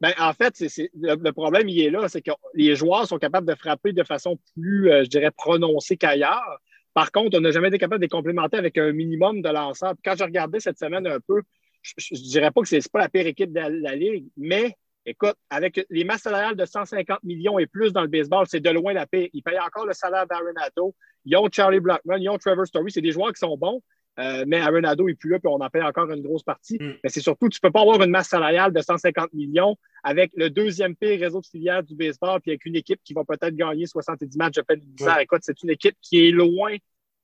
Ben, 0.00 0.12
en 0.18 0.32
fait, 0.32 0.58
le, 0.94 1.30
problème, 1.32 1.68
il 1.68 1.80
est 1.80 1.90
là, 1.90 2.08
c'est 2.08 2.22
que 2.22 2.30
les 2.54 2.74
joueurs 2.74 3.06
sont 3.06 3.18
capables 3.18 3.46
de 3.46 3.54
frapper 3.54 3.92
de 3.92 4.02
façon 4.02 4.38
plus, 4.54 4.90
euh, 4.90 5.04
je 5.04 5.08
dirais, 5.08 5.30
prononcée 5.30 5.96
qu'ailleurs. 5.96 6.60
Par 6.94 7.12
contre, 7.12 7.36
on 7.36 7.40
n'a 7.40 7.50
jamais 7.50 7.68
été 7.68 7.78
capable 7.78 8.00
de 8.00 8.04
les 8.06 8.08
complémenter 8.08 8.56
avec 8.56 8.78
un 8.78 8.92
minimum 8.92 9.42
de 9.42 9.48
lanceurs. 9.48 9.94
quand 10.04 10.16
je 10.16 10.24
regardais 10.24 10.60
cette 10.60 10.78
semaine 10.78 11.06
un 11.06 11.18
peu, 11.20 11.42
je 11.82 12.14
ne 12.14 12.18
dirais 12.20 12.50
pas 12.50 12.62
que 12.62 12.68
ce 12.68 12.76
n'est 12.76 12.82
pas 12.90 13.00
la 13.00 13.08
pire 13.08 13.26
équipe 13.26 13.52
de 13.52 13.60
la 13.60 13.94
Ligue, 13.94 14.26
mais 14.36 14.76
Écoute, 15.06 15.34
avec 15.50 15.84
les 15.90 16.02
masses 16.02 16.22
salariales 16.22 16.56
de 16.56 16.64
150 16.64 17.22
millions 17.24 17.58
et 17.58 17.66
plus 17.66 17.92
dans 17.92 18.00
le 18.00 18.08
baseball, 18.08 18.46
c'est 18.48 18.60
de 18.60 18.70
loin 18.70 18.94
la 18.94 19.06
paix. 19.06 19.28
Ils 19.34 19.42
payent 19.42 19.60
encore 19.60 19.84
le 19.84 19.92
salaire 19.92 20.26
d'Arenado. 20.26 20.94
Ils 21.26 21.36
ont 21.36 21.46
Charlie 21.52 21.80
Blackman, 21.80 22.16
ils 22.16 22.30
ont 22.30 22.38
Trevor 22.38 22.66
Story. 22.66 22.90
C'est 22.90 23.02
des 23.02 23.12
joueurs 23.12 23.32
qui 23.32 23.40
sont 23.40 23.54
bons, 23.54 23.82
euh, 24.18 24.44
mais 24.46 24.60
Arenado 24.60 25.06
n'est 25.06 25.14
plus 25.14 25.30
là, 25.30 25.38
puis 25.38 25.48
on 25.48 25.60
en 25.60 25.70
paye 25.70 25.82
encore 25.82 26.10
une 26.10 26.22
grosse 26.22 26.42
partie. 26.42 26.78
Mm. 26.80 26.94
Mais 27.02 27.10
c'est 27.10 27.20
surtout, 27.20 27.48
tu 27.48 27.58
ne 27.62 27.68
peux 27.68 27.72
pas 27.72 27.80
avoir 27.80 28.02
une 28.02 28.10
masse 28.10 28.28
salariale 28.28 28.72
de 28.72 28.80
150 28.80 29.32
millions 29.32 29.76
avec 30.02 30.30
le 30.36 30.50
deuxième 30.50 30.94
pire 30.94 31.18
réseau 31.18 31.40
de 31.40 31.46
filières 31.46 31.82
du 31.82 31.94
baseball, 31.94 32.40
puis 32.40 32.52
avec 32.52 32.64
une 32.64 32.76
équipe 32.76 33.00
qui 33.04 33.14
va 33.14 33.24
peut-être 33.24 33.54
gagner 33.54 33.86
70 33.86 34.36
matchs 34.36 34.56
de 34.56 34.62
peine 34.62 34.80
Écoute, 35.20 35.40
c'est 35.42 35.62
une 35.62 35.70
équipe 35.70 35.96
qui 36.00 36.28
est 36.28 36.30
loin 36.30 36.76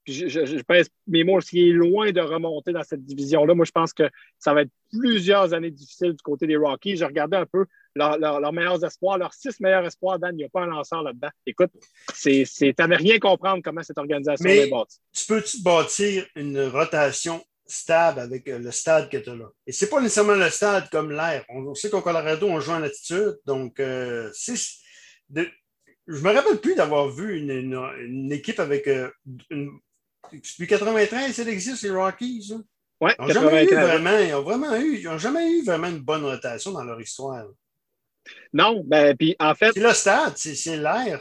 je, 0.07 0.29
je, 0.29 0.47
je, 0.47 0.63
pense, 0.63 0.87
mes 1.07 1.25
mots, 1.25 1.41
est 1.41 1.73
loin 1.73 2.11
de 2.11 2.21
remonter 2.21 2.73
dans 2.73 2.83
cette 2.83 3.05
division-là. 3.05 3.55
Moi, 3.55 3.65
je 3.65 3.71
pense 3.71 3.93
que 3.93 4.05
ça 4.39 4.55
va 4.55 4.63
être 4.63 4.71
plusieurs 4.91 5.55
années 5.55 5.71
difficiles 5.71 6.13
du 6.13 6.23
côté 6.23 6.47
des 6.47 6.57
Rockies. 6.57 6.97
Je 6.97 7.05
regardais 7.05 7.37
un 7.37 7.47
peu 7.47 7.67
leurs 7.95 8.53
meilleurs 8.53 8.85
espoirs, 8.85 9.19
leurs 9.19 9.35
six 9.35 9.59
meilleurs 9.61 9.85
espoirs, 9.85 10.19
Dan, 10.19 10.33
il 10.35 10.39
n'y 10.39 10.45
a 10.45 10.49
pas 10.49 10.63
un 10.63 10.67
lanceur 10.67 11.03
là-dedans. 11.03 11.31
Écoute, 11.47 11.71
tu 12.21 12.75
n'avais 12.79 12.97
rien 12.97 13.19
comprendre 13.19 13.63
comment 13.63 13.83
cette 13.83 13.99
organisation 13.99 14.49
est 14.49 14.71
bâtie. 14.71 14.99
Tu 15.13 15.27
peux-tu 15.27 15.63
bâtir 15.63 16.27
une 16.37 16.61
rotation 16.63 17.43
stable 17.67 18.21
avec 18.21 18.49
euh, 18.49 18.59
le 18.59 18.71
stade 18.71 19.09
que 19.09 19.17
tu 19.17 19.31
as 19.31 19.35
là? 19.37 19.47
Et 19.67 19.73
c'est 19.73 19.89
pas 19.89 20.01
nécessairement 20.01 20.35
le 20.35 20.51
stade 20.51 20.89
comme 20.91 21.13
l'air. 21.13 21.45
On, 21.49 21.75
sait 21.75 21.91
qu'au 21.91 22.01
Colorado, 22.01 22.49
on 22.49 22.61
joue 22.61 22.73
en 22.73 22.83
altitude, 22.83 23.39
donc 23.47 23.79
euh. 23.81 24.31
De, 25.29 25.49
je 26.09 26.21
me 26.23 26.33
rappelle 26.33 26.59
plus 26.59 26.75
d'avoir 26.75 27.09
vu 27.09 27.39
une, 27.39 28.33
équipe 28.33 28.59
avec 28.59 28.89
euh, 28.89 29.09
une, 29.51 29.71
depuis 30.33 30.67
93, 30.67 31.33
ça 31.33 31.43
existe, 31.43 31.83
les 31.83 31.91
Rockies. 31.91 32.53
Oui, 33.01 33.13
ils 33.19 33.23
n'ont 33.23 33.29
jamais, 33.29 33.65
eu 33.65 33.75
vraiment, 33.75 34.19
ils 34.19 34.35
ont 34.35 34.43
vraiment 34.43 34.77
eu, 34.77 34.99
ils 34.99 35.09
ont 35.09 35.19
jamais 35.19 35.51
eu 35.53 35.65
vraiment 35.65 35.87
une 35.87 36.01
bonne 36.01 36.25
rotation 36.25 36.73
dans 36.73 36.85
leur 36.85 37.01
histoire. 37.01 37.47
Non, 38.53 38.83
ben, 38.87 39.17
puis 39.17 39.37
en 39.39 39.55
fait. 39.55 39.73
C'est 39.73 39.81
le 39.81 39.93
stade, 39.93 40.37
c'est 40.37 40.77
l'air. 40.77 41.21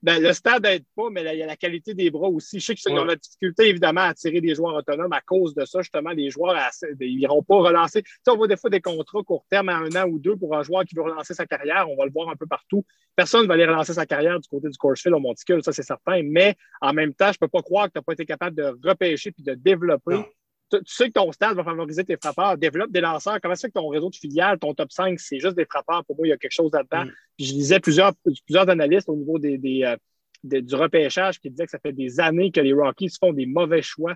Ben, 0.00 0.22
le 0.22 0.32
stade 0.32 0.62
n'aide 0.62 0.84
pas, 0.94 1.10
mais 1.10 1.24
il 1.34 1.38
y 1.38 1.42
a 1.42 1.46
la 1.46 1.56
qualité 1.56 1.92
des 1.92 2.08
bras 2.08 2.28
aussi. 2.28 2.60
Je 2.60 2.66
sais 2.66 2.74
qu'ils 2.76 2.92
ont 2.92 3.04
la 3.04 3.16
difficulté, 3.16 3.68
évidemment, 3.68 4.02
à 4.02 4.10
attirer 4.10 4.40
des 4.40 4.54
joueurs 4.54 4.76
autonomes 4.76 5.12
à 5.12 5.20
cause 5.20 5.54
de 5.54 5.64
ça. 5.64 5.82
Justement, 5.82 6.10
les 6.10 6.30
joueurs, 6.30 6.56
ils 7.00 7.16
n'iront 7.16 7.42
pas 7.42 7.56
relancer. 7.56 8.02
Tu 8.04 8.10
sais, 8.24 8.30
on 8.30 8.36
voit 8.36 8.46
des 8.46 8.56
fois 8.56 8.70
des 8.70 8.80
contrats 8.80 9.24
court 9.24 9.44
terme 9.50 9.70
à 9.70 9.76
un 9.76 9.90
an 9.96 10.08
ou 10.08 10.20
deux 10.20 10.36
pour 10.36 10.56
un 10.56 10.62
joueur 10.62 10.84
qui 10.84 10.94
veut 10.94 11.02
relancer 11.02 11.34
sa 11.34 11.46
carrière. 11.46 11.90
On 11.90 11.96
va 11.96 12.04
le 12.04 12.12
voir 12.12 12.28
un 12.28 12.36
peu 12.36 12.46
partout. 12.46 12.84
Personne 13.16 13.42
ne 13.42 13.48
va 13.48 13.54
aller 13.54 13.66
relancer 13.66 13.92
sa 13.92 14.06
carrière 14.06 14.38
du 14.38 14.46
côté 14.46 14.68
du 14.68 14.78
Coursefield 14.78 15.16
au 15.16 15.18
Monticule, 15.18 15.64
ça, 15.64 15.72
c'est 15.72 15.82
certain. 15.82 16.22
Mais 16.22 16.54
en 16.80 16.92
même 16.92 17.12
temps, 17.12 17.32
je 17.32 17.38
ne 17.42 17.46
peux 17.46 17.48
pas 17.48 17.62
croire 17.62 17.88
que 17.88 17.94
tu 17.94 17.98
n'as 17.98 18.02
pas 18.02 18.12
été 18.12 18.24
capable 18.24 18.54
de 18.54 18.78
repêcher 18.88 19.32
puis 19.32 19.42
de 19.42 19.54
développer 19.54 20.24
tu, 20.70 20.78
sais 20.86 21.08
que 21.08 21.12
ton 21.12 21.32
stade 21.32 21.56
va 21.56 21.64
favoriser 21.64 22.04
tes 22.04 22.16
frappeurs. 22.16 22.56
Développe 22.56 22.90
des 22.90 23.00
lanceurs. 23.00 23.38
Comment 23.40 23.54
c'est 23.54 23.68
que 23.68 23.74
ton 23.74 23.88
réseau 23.88 24.10
de 24.10 24.16
filiales, 24.16 24.58
ton 24.58 24.74
top 24.74 24.92
5, 24.92 25.18
c'est 25.18 25.38
juste 25.38 25.56
des 25.56 25.64
frappeurs? 25.64 26.04
Pour 26.04 26.16
moi, 26.16 26.26
il 26.26 26.30
y 26.30 26.32
a 26.32 26.36
quelque 26.36 26.52
chose 26.52 26.70
là-dedans. 26.72 27.04
Mm. 27.04 27.12
je 27.38 27.52
lisais 27.52 27.80
plusieurs, 27.80 28.12
plusieurs 28.46 28.68
analystes 28.68 29.08
au 29.08 29.16
niveau 29.16 29.38
des, 29.38 29.58
euh, 29.84 29.96
du 30.42 30.74
repêchage 30.74 31.40
qui 31.40 31.50
disaient 31.50 31.64
que 31.64 31.70
ça 31.70 31.78
fait 31.78 31.92
des 31.92 32.20
années 32.20 32.50
que 32.50 32.60
les 32.60 32.72
Rockies 32.72 33.10
font 33.18 33.32
des 33.32 33.46
mauvais 33.46 33.82
choix 33.82 34.14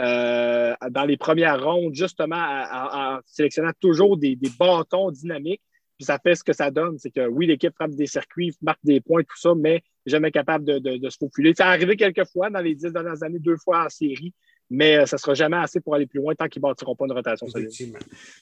euh, 0.00 0.74
dans 0.90 1.04
les 1.04 1.16
premières 1.16 1.62
rondes, 1.62 1.94
justement 1.94 2.36
en, 2.36 3.18
sélectionnant 3.26 3.72
toujours 3.80 4.16
des, 4.16 4.38
bâtons 4.58 5.10
dynamiques. 5.10 5.62
Puis 5.98 6.06
ça 6.06 6.18
fait 6.18 6.34
ce 6.34 6.42
que 6.42 6.52
ça 6.52 6.70
donne. 6.70 6.98
C'est 6.98 7.10
que 7.10 7.28
oui, 7.28 7.46
l'équipe 7.46 7.74
frappe 7.74 7.92
des 7.92 8.06
circuits, 8.06 8.56
marque 8.62 8.80
des 8.82 9.00
points, 9.00 9.22
tout 9.22 9.38
ça, 9.38 9.54
mais 9.54 9.82
jamais 10.06 10.32
capable 10.32 10.64
de, 10.64 10.78
de, 10.78 10.96
de 10.96 11.10
se 11.10 11.18
faufiler. 11.18 11.54
Ça 11.54 11.66
est 11.66 11.74
arrivé 11.74 11.96
quelques 11.96 12.26
fois 12.26 12.50
dans 12.50 12.60
les 12.60 12.74
dix 12.74 12.92
dernières 12.92 13.22
années, 13.22 13.38
deux 13.38 13.58
fois 13.58 13.84
en 13.84 13.88
série 13.88 14.34
mais 14.72 14.96
euh, 14.96 15.06
ça 15.06 15.16
ne 15.16 15.18
sera 15.18 15.34
jamais 15.34 15.58
assez 15.58 15.80
pour 15.80 15.94
aller 15.94 16.06
plus 16.06 16.18
loin 16.18 16.34
tant 16.34 16.48
qu'ils 16.48 16.62
ne 16.62 16.68
bâtiront 16.68 16.96
pas 16.96 17.04
une 17.04 17.12
rotation 17.12 17.46
solide. 17.46 17.70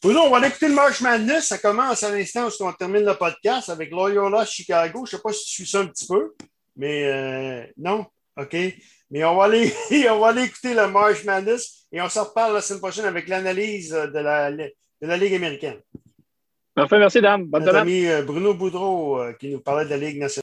Bruno, 0.00 0.20
on 0.20 0.30
va 0.30 0.36
aller 0.36 0.46
écouter 0.46 0.68
le 0.68 0.74
March 0.74 1.00
Madness. 1.00 1.48
Ça 1.48 1.58
commence 1.58 2.04
à 2.04 2.12
l'instant 2.12 2.46
où 2.46 2.64
on 2.64 2.72
termine 2.72 3.04
le 3.04 3.14
podcast 3.14 3.68
avec 3.68 3.90
Loyola 3.90 4.44
Chicago. 4.44 5.04
Je 5.04 5.16
ne 5.16 5.18
sais 5.18 5.22
pas 5.22 5.32
si 5.32 5.44
tu 5.44 5.50
suis 5.50 5.66
ça 5.66 5.80
un 5.80 5.86
petit 5.86 6.06
peu, 6.06 6.32
mais 6.76 7.04
euh, 7.04 7.66
non? 7.76 8.06
OK. 8.38 8.56
Mais 9.10 9.24
on 9.24 9.36
va, 9.36 9.44
aller, 9.46 9.72
on 10.10 10.20
va 10.20 10.28
aller 10.28 10.44
écouter 10.44 10.72
le 10.72 10.86
March 10.86 11.24
Madness 11.24 11.86
et 11.90 12.00
on 12.00 12.08
se 12.08 12.20
reparle 12.20 12.54
la 12.54 12.60
semaine 12.60 12.80
prochaine 12.80 13.06
avec 13.06 13.26
l'analyse 13.26 13.90
de 13.90 14.18
la, 14.20 14.52
de 14.52 14.72
la 15.02 15.16
Ligue 15.16 15.34
américaine. 15.34 15.80
Parfait, 16.76 17.00
merci, 17.00 17.20
dame. 17.20 17.46
Bonne 17.46 17.64
Notre 17.64 17.78
ami 17.78 18.06
euh, 18.06 18.22
Bruno 18.22 18.54
Boudreau 18.54 19.20
qui 19.40 19.48
nous 19.48 19.60
parlait 19.60 19.84
de 19.84 19.90
la 19.90 19.96
Ligue 19.96 20.20
nationale. 20.20 20.38